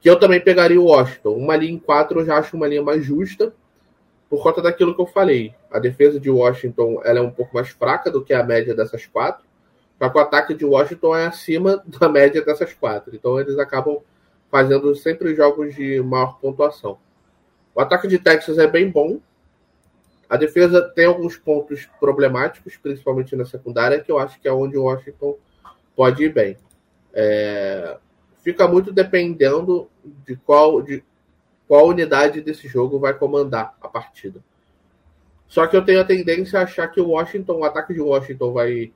Que 0.02 0.10
eu 0.10 0.20
também 0.20 0.42
pegaria 0.42 0.80
o 0.80 0.86
Washington. 0.88 1.36
Uma 1.36 1.56
linha 1.56 1.72
em 1.72 1.80
4 1.80 2.20
eu 2.20 2.26
já 2.26 2.38
acho 2.38 2.58
uma 2.58 2.68
linha 2.68 2.84
mais 2.84 3.02
justa, 3.06 3.54
por 4.34 4.42
conta 4.42 4.64
daquilo 4.64 4.96
que 4.96 5.02
eu 5.02 5.06
falei. 5.06 5.54
A 5.70 5.78
defesa 5.78 6.20
de 6.20 6.28
Washington 6.28 7.00
ela 7.06 7.20
é 7.20 7.22
um 7.22 7.30
pouco 7.30 7.54
mais 7.54 7.70
fraca 7.70 8.10
do 8.10 8.26
que 8.26 8.34
a 8.34 8.44
média 8.44 8.74
dessas 8.74 9.06
quatro. 9.06 9.46
Só 10.00 10.10
que 10.10 10.18
o 10.18 10.22
ataque 10.22 10.56
de 10.56 10.66
Washington 10.66 11.16
é 11.16 11.28
acima 11.28 11.84
da 11.86 12.10
média 12.10 12.44
dessas 12.44 12.74
quatro. 12.74 13.16
Então 13.16 13.40
eles 13.40 13.60
acabam 13.60 14.00
fazendo 14.50 14.96
sempre 14.96 15.36
jogos 15.36 15.76
de 15.76 16.02
maior 16.02 16.40
pontuação. 16.40 16.98
O 17.76 17.80
ataque 17.80 18.08
de 18.08 18.18
Texas 18.18 18.58
é 18.58 18.66
bem 18.66 18.90
bom. 18.90 19.20
A 20.28 20.36
defesa 20.36 20.82
tem 20.82 21.06
alguns 21.06 21.38
pontos 21.38 21.88
problemáticos, 22.00 22.76
principalmente 22.76 23.36
na 23.36 23.46
secundária, 23.46 24.00
que 24.00 24.12
eu 24.12 24.18
acho 24.18 24.42
que 24.42 24.48
é 24.48 24.52
onde 24.52 24.76
o 24.76 24.86
Washington 24.86 25.38
pode 25.96 26.24
ir 26.24 26.34
bem. 26.34 26.58
É, 27.14 27.98
fica 28.42 28.68
muito 28.68 28.92
dependendo 28.92 29.88
de 30.26 30.36
qual, 30.38 30.82
de 30.82 31.04
qual 31.74 31.88
unidade 31.88 32.40
desse 32.40 32.68
jogo 32.68 33.00
vai 33.00 33.16
comandar 33.16 33.76
a 33.82 33.88
partida. 33.88 34.40
Só 35.48 35.66
que 35.66 35.76
eu 35.76 35.84
tenho 35.84 36.02
a 36.02 36.06
tendência 36.06 36.60
a 36.60 36.64
achar 36.66 36.88
que 36.88 37.02
o 37.02 37.08
Washington, 37.08 37.54
o 37.54 37.64
ataque 37.64 37.96
de 37.96 38.00
Washington 38.00 38.54
vai 38.54 38.94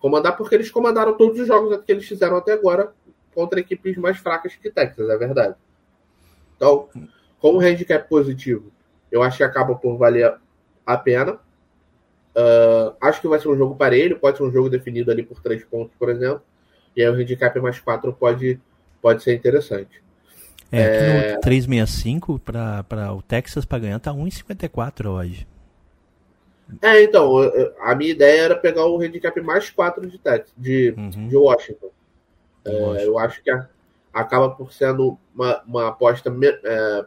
comandar, 0.00 0.34
porque 0.34 0.54
eles 0.54 0.70
comandaram 0.70 1.18
todos 1.18 1.38
os 1.38 1.46
jogos 1.46 1.78
que 1.84 1.92
eles 1.92 2.08
fizeram 2.08 2.38
até 2.38 2.54
agora 2.54 2.94
contra 3.34 3.60
equipes 3.60 3.98
mais 3.98 4.16
fracas 4.16 4.56
que 4.56 4.70
Texas, 4.70 5.06
é 5.06 5.18
verdade. 5.18 5.54
Então, 6.56 6.88
como 7.38 7.60
handicap 7.60 8.08
positivo, 8.08 8.72
eu 9.12 9.22
acho 9.22 9.36
que 9.36 9.44
acaba 9.44 9.74
por 9.74 9.98
valer 9.98 10.34
a 10.86 10.96
pena. 10.96 11.34
Uh, 11.34 12.96
acho 13.02 13.20
que 13.20 13.28
vai 13.28 13.38
ser 13.38 13.48
um 13.48 13.56
jogo 13.58 13.76
parelho, 13.76 14.18
pode 14.18 14.38
ser 14.38 14.44
um 14.44 14.50
jogo 14.50 14.70
definido 14.70 15.10
ali 15.10 15.22
por 15.22 15.42
três 15.42 15.62
pontos, 15.62 15.94
por 15.98 16.08
exemplo. 16.08 16.40
E 16.96 17.02
aí 17.02 17.08
o 17.10 17.12
handicap 17.12 17.60
mais 17.60 17.78
quatro 17.78 18.14
pode, 18.14 18.58
pode 19.02 19.22
ser 19.22 19.34
interessante. 19.34 20.02
É, 20.78 20.86
aqui 20.86 21.04
é... 21.04 21.34
no 21.34 21.40
365 21.40 22.38
para 22.38 23.12
o 23.12 23.22
Texas 23.22 23.64
para 23.64 23.78
ganhar 23.78 23.98
tá 24.00 24.12
1,54 24.12 25.06
hoje. 25.06 25.46
É, 26.80 27.02
então, 27.02 27.36
a 27.80 27.94
minha 27.94 28.10
ideia 28.10 28.42
era 28.42 28.56
pegar 28.56 28.86
o 28.86 28.98
handicap 29.00 29.38
mais 29.40 29.68
4 29.70 30.06
de, 30.08 30.18
Texas, 30.18 30.52
de, 30.56 30.94
uhum. 30.96 31.28
de 31.28 31.36
Washington. 31.36 31.90
É, 32.64 33.06
eu 33.06 33.18
acho 33.18 33.42
que 33.42 33.50
a, 33.50 33.68
acaba 34.12 34.50
por 34.50 34.72
sendo 34.72 35.18
uma, 35.34 35.62
uma 35.66 35.88
aposta. 35.88 36.30
É, 36.64 37.04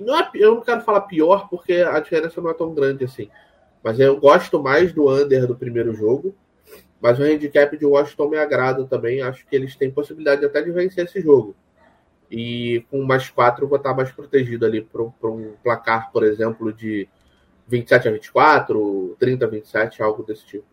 não 0.00 0.18
é, 0.18 0.30
eu 0.34 0.56
não 0.56 0.62
quero 0.62 0.80
falar 0.80 1.02
pior, 1.02 1.48
porque 1.48 1.74
a 1.74 2.00
diferença 2.00 2.40
não 2.40 2.50
é 2.50 2.54
tão 2.54 2.74
grande 2.74 3.04
assim. 3.04 3.30
Mas 3.82 4.00
eu 4.00 4.18
gosto 4.18 4.60
mais 4.60 4.92
do 4.92 5.08
under 5.08 5.46
do 5.46 5.54
primeiro 5.54 5.94
jogo. 5.94 6.34
Mas 7.00 7.18
o 7.20 7.22
handicap 7.22 7.76
de 7.76 7.84
Washington 7.84 8.30
me 8.30 8.38
agrada 8.38 8.84
também. 8.84 9.22
Acho 9.22 9.46
que 9.46 9.54
eles 9.54 9.76
têm 9.76 9.90
possibilidade 9.90 10.44
até 10.44 10.62
de 10.62 10.72
vencer 10.72 11.04
esse 11.04 11.20
jogo. 11.20 11.54
E 12.30 12.84
com 12.90 13.04
mais 13.04 13.30
quatro 13.30 13.64
eu 13.64 13.68
vou 13.68 13.78
estar 13.78 13.94
mais 13.94 14.10
protegido 14.10 14.66
ali 14.66 14.82
para 14.82 15.02
um 15.30 15.54
placar, 15.62 16.10
por 16.10 16.24
exemplo, 16.24 16.72
de 16.72 17.08
27 17.68 18.08
a 18.08 18.12
24, 18.12 19.16
30 19.18 19.44
a 19.44 19.48
27, 19.48 20.02
algo 20.02 20.22
desse 20.22 20.44
tipo. 20.46 20.64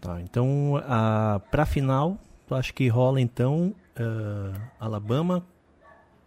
Tá, 0.00 0.20
então 0.20 0.82
a, 0.86 1.40
pra 1.50 1.66
final, 1.66 2.18
tu 2.46 2.54
acha 2.54 2.72
que 2.72 2.88
rola 2.88 3.20
então 3.20 3.74
uh, 3.98 4.60
Alabama? 4.78 5.44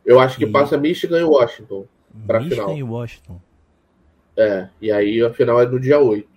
Eu 0.05 0.19
acho 0.19 0.37
que 0.37 0.45
e... 0.45 0.51
passa 0.51 0.77
Michigan 0.77 1.19
e 1.19 1.23
Washington 1.23 1.85
pra 2.25 2.39
Michigan 2.39 2.55
final. 2.63 2.77
e 2.77 2.83
Washington. 2.83 3.41
É, 4.35 4.69
e 4.79 4.91
aí 4.91 5.21
a 5.23 5.33
final 5.33 5.61
é 5.61 5.65
no 5.65 5.79
dia 5.79 5.99
8. 5.99 6.27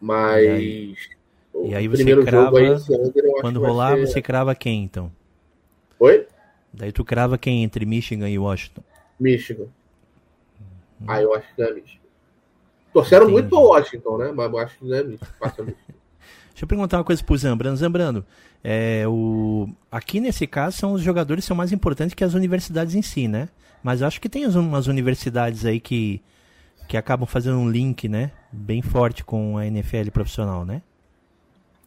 Mas. 0.00 0.44
E 0.44 0.48
aí, 0.48 0.94
e 1.64 1.74
aí 1.74 1.88
você 1.88 2.24
crava. 2.24 2.58
Aí, 2.58 2.76
quando 3.40 3.60
rolar, 3.60 3.94
ser... 3.94 4.06
você 4.06 4.22
crava 4.22 4.54
quem 4.54 4.82
então? 4.82 5.10
Oi? 5.98 6.26
Daí 6.76 6.92
tu 6.92 7.04
crava 7.04 7.38
quem 7.38 7.62
entre 7.62 7.86
Michigan 7.86 8.28
e 8.28 8.38
Washington? 8.38 8.82
Michigan. 9.18 9.66
Hum. 11.00 11.06
Ah, 11.06 11.22
eu 11.22 11.34
acho 11.34 11.46
que 11.54 11.62
é 11.62 11.72
Michigan. 11.72 12.04
Torceram 12.92 13.24
Entendi. 13.24 13.32
muito 13.32 13.48
pro 13.48 13.60
Washington, 13.60 14.18
né? 14.18 14.32
Mas 14.32 14.52
eu 14.52 14.58
acho 14.58 14.78
que 14.78 14.84
não 14.84 14.96
é 14.96 15.04
Michigan. 15.04 15.28
Deixa 16.54 16.64
eu 16.64 16.68
perguntar 16.68 16.98
uma 16.98 17.04
coisa 17.04 17.22
pro 17.22 17.36
Zambrano. 17.36 17.76
Zambrano, 17.76 18.24
é, 18.62 19.04
o... 19.08 19.68
aqui 19.90 20.20
nesse 20.20 20.46
caso 20.46 20.76
são 20.76 20.92
os 20.92 21.02
jogadores 21.02 21.44
são 21.44 21.56
mais 21.56 21.72
importantes 21.72 22.14
que 22.14 22.22
as 22.22 22.34
universidades 22.34 22.94
em 22.94 23.02
si, 23.02 23.26
né? 23.26 23.48
Mas 23.82 24.00
eu 24.00 24.06
acho 24.06 24.20
que 24.20 24.28
tem 24.28 24.46
umas 24.46 24.86
universidades 24.86 25.66
aí 25.66 25.80
que, 25.80 26.22
que 26.88 26.96
acabam 26.96 27.26
fazendo 27.26 27.58
um 27.58 27.68
link, 27.68 28.08
né? 28.08 28.30
Bem 28.52 28.80
forte 28.82 29.24
com 29.24 29.58
a 29.58 29.66
NFL 29.66 30.10
profissional, 30.12 30.64
né? 30.64 30.80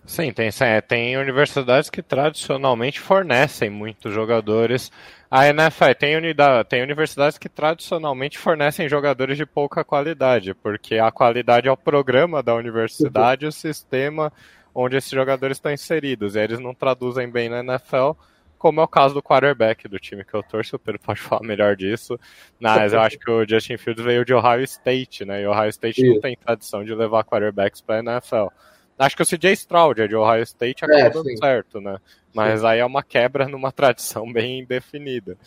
Sim, 0.08 0.32
tem, 0.32 0.50
tem 0.88 1.18
universidades 1.18 1.90
que 1.90 2.02
tradicionalmente 2.02 2.98
fornecem 2.98 3.70
muitos 3.70 4.14
jogadores. 4.14 4.90
A 5.30 5.48
NFL 5.50 5.92
tem, 6.00 6.16
unidade, 6.16 6.70
tem 6.70 6.82
universidades 6.82 7.38
que 7.38 7.50
tradicionalmente 7.50 8.38
fornecem 8.38 8.88
jogadores 8.88 9.36
de 9.38 9.46
pouca 9.46 9.84
qualidade, 9.84 10.54
porque 10.54 10.98
a 10.98 11.12
qualidade 11.12 11.68
é 11.68 11.72
o 11.72 11.76
programa 11.76 12.42
da 12.42 12.56
universidade, 12.56 13.46
o 13.46 13.52
sistema 13.52 14.32
onde 14.74 14.96
esses 14.96 15.12
jogadores 15.12 15.58
estão 15.58 15.74
inseridos. 15.74 16.36
E 16.36 16.40
eles 16.40 16.58
não 16.58 16.74
traduzem 16.74 17.30
bem 17.30 17.50
na 17.50 17.60
NFL, 17.60 18.12
como 18.58 18.80
é 18.80 18.84
o 18.86 18.88
caso 18.88 19.14
do 19.14 19.22
quarterback 19.22 19.90
do 19.90 20.00
time 20.00 20.24
que 20.24 20.34
eu 20.34 20.42
torço, 20.42 20.78
o 20.78 20.80
Pedro 20.80 21.02
pode 21.02 21.20
falar 21.22 21.44
melhor 21.44 21.76
disso. 21.76 22.18
Mas 22.58 22.94
eu 22.94 23.02
acho 23.02 23.20
que 23.20 23.30
o 23.30 23.46
Justin 23.46 23.76
Fields 23.76 24.06
veio 24.06 24.24
de 24.24 24.34
Ohio 24.34 24.64
State, 24.64 25.26
né? 25.26 25.42
E 25.42 25.48
Ohio 25.48 25.70
State 25.70 26.02
Isso. 26.02 26.14
não 26.14 26.22
tem 26.22 26.38
tradição 26.38 26.86
de 26.86 26.96
levar 26.96 27.26
quarterbacks 27.26 27.82
para 27.82 27.98
a 27.98 28.00
NFL. 28.00 28.48
Acho 28.98 29.16
que 29.16 29.22
o 29.22 29.26
CJ 29.26 29.54
Stroud 29.54 30.02
é 30.02 30.08
de 30.08 30.16
Ohio 30.16 30.44
State 30.44 30.84
acabou 30.84 31.06
é, 31.06 31.10
dando 31.10 31.38
certo, 31.38 31.80
né? 31.80 31.98
Mas 32.34 32.62
sim. 32.62 32.66
aí 32.66 32.80
é 32.80 32.86
uma 32.86 33.04
quebra 33.04 33.48
numa 33.48 33.72
tradição 33.74 34.32
bem 34.32 34.66
definida. 34.66 35.38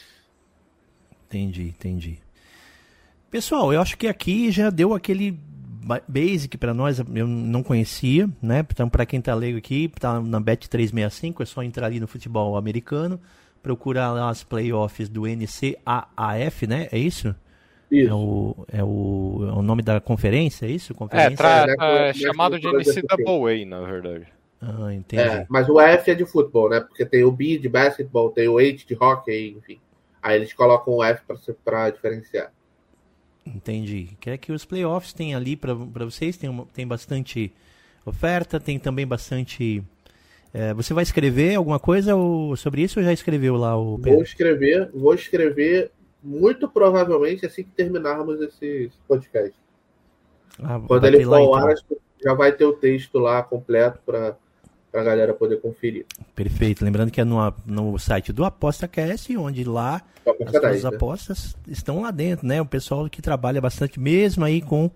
Entendi, 1.27 1.69
entendi. 1.69 2.19
Pessoal, 3.31 3.73
eu 3.73 3.81
acho 3.81 3.97
que 3.97 4.07
aqui 4.07 4.51
já 4.51 4.71
deu 4.71 4.95
aquele 4.95 5.39
basic 6.07 6.57
para 6.59 6.75
nós, 6.75 6.99
eu 6.99 7.27
não 7.27 7.63
conhecia, 7.63 8.29
né? 8.43 8.65
Então, 8.71 8.89
para 8.89 9.07
quem 9.07 9.21
tá 9.21 9.35
leigo 9.35 9.59
aqui, 9.59 9.91
tá 9.99 10.21
na 10.21 10.41
Bet365, 10.41 11.41
é 11.41 11.45
só 11.45 11.63
entrar 11.63 11.87
ali 11.87 11.99
no 11.99 12.07
futebol 12.07 12.57
americano, 12.57 13.21
procurar 13.63 14.13
lá 14.13 14.31
as 14.31 14.45
playoffs 14.45 15.09
do 15.09 15.23
NCAAF, 15.27 16.67
né? 16.67 16.89
É 16.93 16.99
isso? 16.99 17.35
Isso. 17.91 18.09
É 18.11 18.15
o, 18.15 18.67
é, 18.73 18.85
o, 18.85 19.47
é 19.49 19.53
o 19.59 19.63
nome 19.63 19.83
da 19.83 20.01
conferência, 20.01 20.67
é 20.67 20.71
isso? 20.71 20.95
Conferência? 20.95 21.33
É, 21.33 21.37
tra, 21.37 21.67
é, 21.81 22.11
é 22.11 22.15
chamado 22.15 22.59
de 22.59 22.67
NCAA, 22.67 23.67
na 23.67 23.81
verdade. 23.81 24.27
Ah, 24.61 24.93
entendi. 24.93 25.23
É, 25.23 25.47
mas 25.49 25.69
o 25.69 25.81
F 25.81 26.11
é 26.11 26.15
de 26.15 26.25
futebol, 26.25 26.69
né? 26.69 26.81
Porque 26.81 27.05
tem 27.05 27.25
o 27.25 27.33
B 27.33 27.59
de 27.59 27.69
basquetebol, 27.69 28.31
tem 28.31 28.47
o 28.47 28.59
H 28.59 28.85
de 28.87 28.95
hockey, 28.95 29.57
enfim. 29.59 29.81
Aí 30.23 30.37
eles 30.37 30.53
colocam 30.53 30.95
o 30.95 31.05
F 31.05 31.23
para 31.65 31.91
diferenciar. 31.91 32.53
Entendi. 33.47 34.11
Quer 34.21 34.37
que 34.37 34.53
os 34.53 34.65
playoffs 34.65 35.13
tem 35.13 35.35
ali 35.35 35.57
para 35.57 35.75
vocês? 35.75 36.37
Tem, 36.37 36.49
uma, 36.49 36.67
tem 36.75 36.87
bastante 36.87 37.53
oferta, 38.05 38.61
tem 38.61 38.79
também 38.79 39.07
bastante. 39.07 39.83
É, 40.53 40.75
você 40.75 40.93
vai 40.93 41.03
escrever 41.03 41.55
alguma 41.55 41.79
coisa 41.79 42.15
ou, 42.15 42.55
sobre 42.57 42.83
isso 42.83 42.99
ou 42.99 43.05
já 43.05 43.13
escreveu 43.13 43.57
lá 43.57 43.77
o 43.77 43.97
Pedro? 43.97 44.15
Vou 44.15 44.23
escrever, 44.23 44.91
vou 44.93 45.15
escrever 45.15 45.91
muito 46.23 46.69
provavelmente 46.69 47.47
assim 47.47 47.65
que 47.65 47.71
terminarmos 47.71 48.41
esse 48.41 48.91
podcast. 49.09 49.55
Ah, 50.63 50.81
Quando 50.87 51.07
ele 51.07 51.25
for 51.25 51.35
ao 51.35 51.55
ar, 51.55 51.73
então. 51.73 51.99
já 52.23 52.35
vai 52.35 52.53
ter 52.53 52.65
o 52.65 52.73
texto 52.73 53.19
lá 53.19 53.43
completo 53.43 53.99
para 54.05 54.37
a 54.93 55.03
galera 55.03 55.33
poder 55.33 55.61
conferir. 55.61 56.05
Perfeito. 56.35 56.85
Lembrando 56.85 57.11
que 57.11 57.21
é 57.21 57.25
no, 57.25 57.39
no 57.65 57.99
site 57.99 58.33
do 58.33 58.45
ApostaCast, 58.45 59.37
onde 59.37 59.65
lá 59.65 60.03
as 60.65 60.83
né? 60.83 60.89
apostas 60.89 61.57
estão 61.67 62.03
lá 62.03 62.11
dentro, 62.11 62.47
né? 62.47 62.61
O 62.61 62.67
pessoal 62.67 63.09
que 63.09 63.23
trabalha 63.23 63.61
bastante, 63.61 63.99
mesmo 63.99 64.45
aí 64.45 64.61
com 64.61 64.91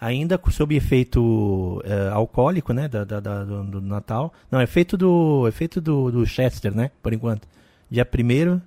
ainda 0.00 0.40
sob 0.50 0.74
efeito 0.74 1.80
é, 1.84 2.08
alcoólico, 2.08 2.72
né? 2.72 2.88
Da, 2.88 3.04
da, 3.04 3.20
da 3.20 3.44
do, 3.44 3.64
do, 3.64 3.80
Natal. 3.80 4.32
Não, 4.50 4.60
efeito 4.60 4.96
do 4.96 5.46
efeito 5.46 5.80
do, 5.80 6.10
do 6.10 6.26
Chester, 6.26 6.74
né? 6.74 6.90
Por 7.02 7.12
enquanto. 7.12 7.46
Dia 7.90 8.04
primeiro 8.04 8.60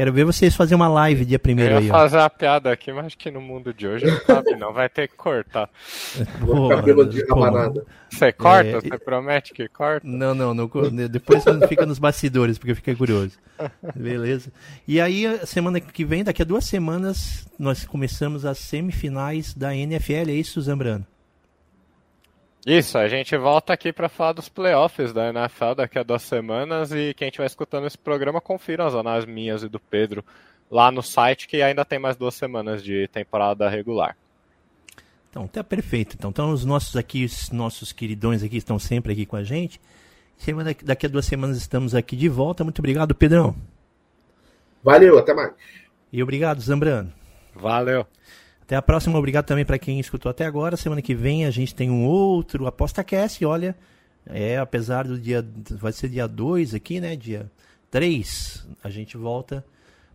Quero 0.00 0.14
ver 0.14 0.24
vocês 0.24 0.56
fazer 0.56 0.74
uma 0.74 0.88
live 0.88 1.26
dia 1.26 1.38
primeiro 1.38 1.76
aí. 1.76 1.82
Eu 1.82 1.86
ia 1.88 1.92
fazer 1.92 2.16
uma 2.16 2.30
piada 2.30 2.72
aqui, 2.72 2.90
mas 2.90 3.04
acho 3.04 3.18
que 3.18 3.30
no 3.30 3.38
mundo 3.38 3.74
de 3.74 3.86
hoje 3.86 4.06
não 4.06 4.18
cabe 4.20 4.56
não, 4.56 4.72
vai 4.72 4.88
ter 4.88 5.06
que 5.06 5.14
cortar. 5.14 5.68
Você 8.10 8.32
corta? 8.32 8.70
É... 8.70 8.80
Você 8.80 8.98
promete 8.98 9.52
que 9.52 9.68
corta? 9.68 10.06
Não, 10.08 10.34
não, 10.34 10.54
não 10.54 10.70
depois 11.06 11.44
fica 11.68 11.84
nos 11.84 11.98
bastidores, 11.98 12.56
porque 12.56 12.70
eu 12.72 12.76
fiquei 12.76 12.94
curioso. 12.96 13.38
Beleza. 13.94 14.50
E 14.88 14.98
aí, 14.98 15.38
semana 15.44 15.78
que 15.78 16.02
vem, 16.02 16.24
daqui 16.24 16.40
a 16.40 16.46
duas 16.46 16.64
semanas, 16.64 17.46
nós 17.58 17.84
começamos 17.84 18.46
as 18.46 18.56
semifinais 18.56 19.52
da 19.52 19.76
NFL, 19.76 20.30
é 20.30 20.32
isso, 20.32 20.62
Zambrano? 20.62 21.04
Isso, 22.66 22.98
a 22.98 23.08
gente 23.08 23.36
volta 23.38 23.72
aqui 23.72 23.92
para 23.92 24.08
falar 24.08 24.32
dos 24.32 24.48
playoffs 24.48 25.12
da 25.12 25.30
NFL 25.30 25.74
daqui 25.76 25.98
a 25.98 26.02
duas 26.02 26.22
semanas 26.22 26.92
e 26.92 27.14
quem 27.14 27.28
estiver 27.28 27.46
escutando 27.46 27.86
esse 27.86 27.96
programa, 27.96 28.40
confira 28.40 28.86
as 28.86 28.94
análises 28.94 29.28
minhas 29.28 29.62
e 29.62 29.68
do 29.68 29.80
Pedro 29.80 30.24
lá 30.70 30.90
no 30.90 31.02
site 31.02 31.48
que 31.48 31.62
ainda 31.62 31.84
tem 31.84 31.98
mais 31.98 32.16
duas 32.16 32.34
semanas 32.34 32.82
de 32.82 33.08
temporada 33.08 33.68
regular. 33.68 34.16
Então, 35.30 35.46
tá 35.46 35.64
perfeito. 35.64 36.16
Então, 36.18 36.30
então 36.30 36.52
os 36.52 36.64
nossos 36.64 36.96
aqui, 36.96 37.24
os 37.24 37.50
nossos 37.50 37.92
queridões 37.92 38.42
aqui 38.42 38.56
estão 38.56 38.78
sempre 38.78 39.12
aqui 39.12 39.24
com 39.24 39.36
a 39.36 39.42
gente. 39.42 39.80
Semana, 40.36 40.74
daqui 40.82 41.06
a 41.06 41.08
duas 41.08 41.26
semanas 41.26 41.56
estamos 41.56 41.94
aqui 41.94 42.16
de 42.16 42.28
volta. 42.28 42.64
Muito 42.64 42.80
obrigado, 42.80 43.14
Pedrão. 43.14 43.54
Valeu, 44.82 45.18
até 45.18 45.32
mais. 45.32 45.52
E 46.12 46.22
obrigado, 46.22 46.60
Zambrano. 46.60 47.12
Valeu. 47.54 48.06
Até 48.70 48.76
a 48.76 48.82
próxima. 48.82 49.18
Obrigado 49.18 49.46
também 49.46 49.64
para 49.64 49.80
quem 49.80 49.98
escutou 49.98 50.30
até 50.30 50.46
agora. 50.46 50.76
Semana 50.76 51.02
que 51.02 51.12
vem 51.12 51.44
a 51.44 51.50
gente 51.50 51.74
tem 51.74 51.90
um 51.90 52.04
outro 52.04 52.68
ApostaCast. 52.68 53.44
Olha, 53.44 53.74
é, 54.24 54.58
apesar 54.58 55.08
do 55.08 55.18
dia. 55.18 55.44
Vai 55.72 55.90
ser 55.90 56.08
dia 56.08 56.28
2 56.28 56.72
aqui, 56.72 57.00
né? 57.00 57.16
Dia 57.16 57.50
3. 57.90 58.68
A 58.84 58.88
gente 58.88 59.16
volta 59.16 59.66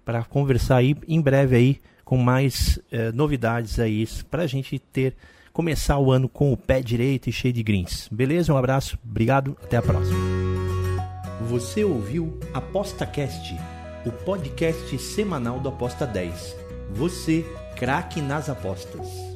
para 0.05 0.23
conversar 0.23 0.77
aí 0.77 0.95
em 1.05 1.19
breve 1.19 1.53
aí 1.53 1.81
com 2.05 2.15
mais 2.15 2.79
eh, 2.89 3.11
novidades 3.11 3.77
aí 3.77 4.07
para 4.31 4.43
a 4.43 4.47
gente 4.47 4.79
ter 4.79 5.17
começar 5.51 5.99
o 5.99 6.09
ano 6.09 6.29
com 6.29 6.53
o 6.53 6.55
pé 6.55 6.81
direito 6.81 7.29
e 7.29 7.33
cheio 7.33 7.53
de 7.53 7.61
greens. 7.61 8.07
Beleza? 8.09 8.53
Um 8.53 8.57
abraço, 8.57 8.97
obrigado, 9.03 9.57
até 9.61 9.75
a 9.75 9.81
próxima. 9.81 10.17
Você 11.49 11.83
ouviu 11.83 12.39
ApostaCast, 12.53 13.53
o 14.05 14.11
podcast 14.13 14.97
semanal 14.97 15.59
do 15.59 15.67
Aposta 15.67 16.07
10. 16.07 16.55
Você 16.91 17.45
craque 17.75 18.21
nas 18.21 18.49
apostas. 18.49 19.34